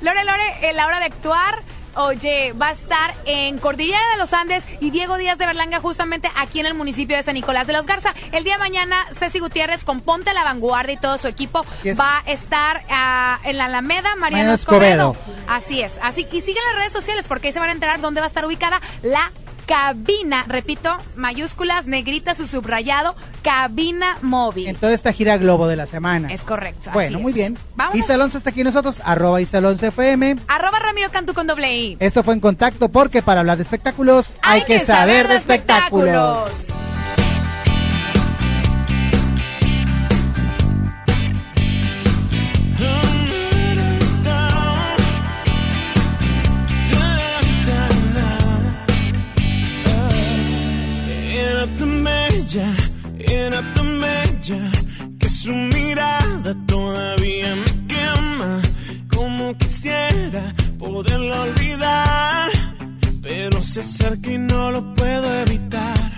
Lore 0.01 0.23
Lore, 0.23 0.69
en 0.69 0.75
la 0.75 0.85
hora 0.85 0.99
de 0.99 1.05
actuar, 1.05 1.61
oye, 1.95 2.53
va 2.53 2.67
a 2.67 2.71
estar 2.71 3.13
en 3.25 3.57
Cordillera 3.57 4.01
de 4.13 4.17
los 4.17 4.33
Andes 4.33 4.67
y 4.79 4.91
Diego 4.91 5.17
Díaz 5.17 5.37
de 5.37 5.45
Berlanga 5.45 5.79
justamente 5.79 6.29
aquí 6.35 6.59
en 6.59 6.65
el 6.65 6.73
municipio 6.73 7.17
de 7.17 7.23
San 7.23 7.35
Nicolás 7.35 7.67
de 7.67 7.73
los 7.73 7.85
Garza. 7.85 8.13
El 8.31 8.43
día 8.43 8.53
de 8.53 8.59
mañana, 8.59 9.05
Ceci 9.17 9.39
Gutiérrez 9.39 9.83
con 9.83 10.01
Ponte 10.01 10.33
la 10.33 10.43
Vanguardia 10.43 10.93
y 10.93 10.97
todo 10.97 11.17
su 11.17 11.27
equipo 11.27 11.65
va 11.99 12.23
a 12.25 12.31
estar 12.31 12.83
ah, 12.89 13.39
en 13.43 13.57
la 13.57 13.65
Alameda 13.65 14.15
Mariano 14.15 14.53
Escobedo. 14.53 15.11
Escobedo. 15.13 15.35
Así 15.47 15.81
es. 15.81 15.93
Así 16.01 16.27
y 16.35 16.41
sigan 16.41 16.63
las 16.65 16.75
redes 16.75 16.93
sociales 16.93 17.27
porque 17.27 17.47
ahí 17.47 17.53
se 17.53 17.59
van 17.59 17.69
a 17.69 17.71
enterar 17.71 18.01
dónde 18.01 18.19
va 18.19 18.25
a 18.25 18.27
estar 18.27 18.45
ubicada 18.45 18.81
la 19.01 19.31
cabina. 19.65 20.45
Repito, 20.47 20.95
mayúsculas, 21.15 21.85
negritas 21.85 22.39
y 22.39 22.47
subrayado, 22.47 23.15
cabina 23.41 24.17
móvil. 24.21 24.67
En 24.67 24.75
toda 24.75 24.93
esta 24.93 25.11
gira 25.13 25.37
globo 25.37 25.67
de 25.67 25.75
la 25.75 25.87
semana. 25.87 26.31
Es 26.31 26.43
correcto. 26.43 26.91
Bueno, 26.93 27.17
así 27.17 27.23
muy 27.23 27.31
es. 27.31 27.35
bien. 27.35 27.57
Vámonos. 27.75 27.99
Isa 27.99 28.13
Alonso 28.15 28.37
está 28.37 28.51
aquí 28.51 28.63
nosotros, 28.63 29.01
arroba 29.03 29.41
Isa 29.41 29.57
Alonso 29.57 29.85
FM. 29.87 30.37
Arroba 30.47 30.79
Ramiro 30.79 31.09
Cantú 31.11 31.33
con 31.33 31.47
doble 31.47 31.75
I. 31.75 31.97
Esto 31.99 32.23
fue 32.23 32.33
en 32.33 32.39
contacto 32.39 32.89
porque 32.89 33.21
para 33.21 33.41
hablar 33.41 33.57
de 33.57 33.63
espectáculos 33.63 34.35
hay, 34.41 34.63
que, 34.63 34.79
saber 34.79 35.27
de 35.27 35.35
espectáculos. 35.35 36.84
que 54.45 55.27
su 55.27 55.51
mirada 55.51 56.55
todavía 56.67 57.55
me 57.55 57.87
quema. 57.87 58.61
Como 59.09 59.57
quisiera 59.57 60.53
poderlo 60.77 61.41
olvidar, 61.41 62.51
pero 63.23 63.59
se 63.63 63.79
acerca 63.79 64.29
y 64.31 64.37
no 64.37 64.69
lo 64.69 64.93
puedo 64.93 65.33
evitar. 65.47 66.11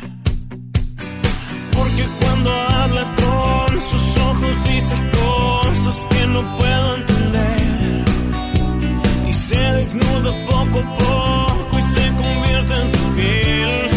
Porque 1.71 2.03
cuando 2.19 2.51
habla 2.51 3.05
con 3.15 3.81
sus 3.81 4.17
ojos 4.17 4.63
dice 4.67 4.95
cosas 5.21 6.07
que 6.09 6.27
no 6.27 6.41
puedo 6.57 6.95
entender. 6.97 8.05
Y 9.29 9.33
se 9.33 9.57
desnuda 9.57 10.33
poco 10.49 10.79
a 10.79 10.97
poco 10.97 11.79
y 11.79 11.81
se 11.81 12.07
convierte 12.21 12.73
en 12.81 12.91
tu 12.91 13.15
piel. 13.15 13.96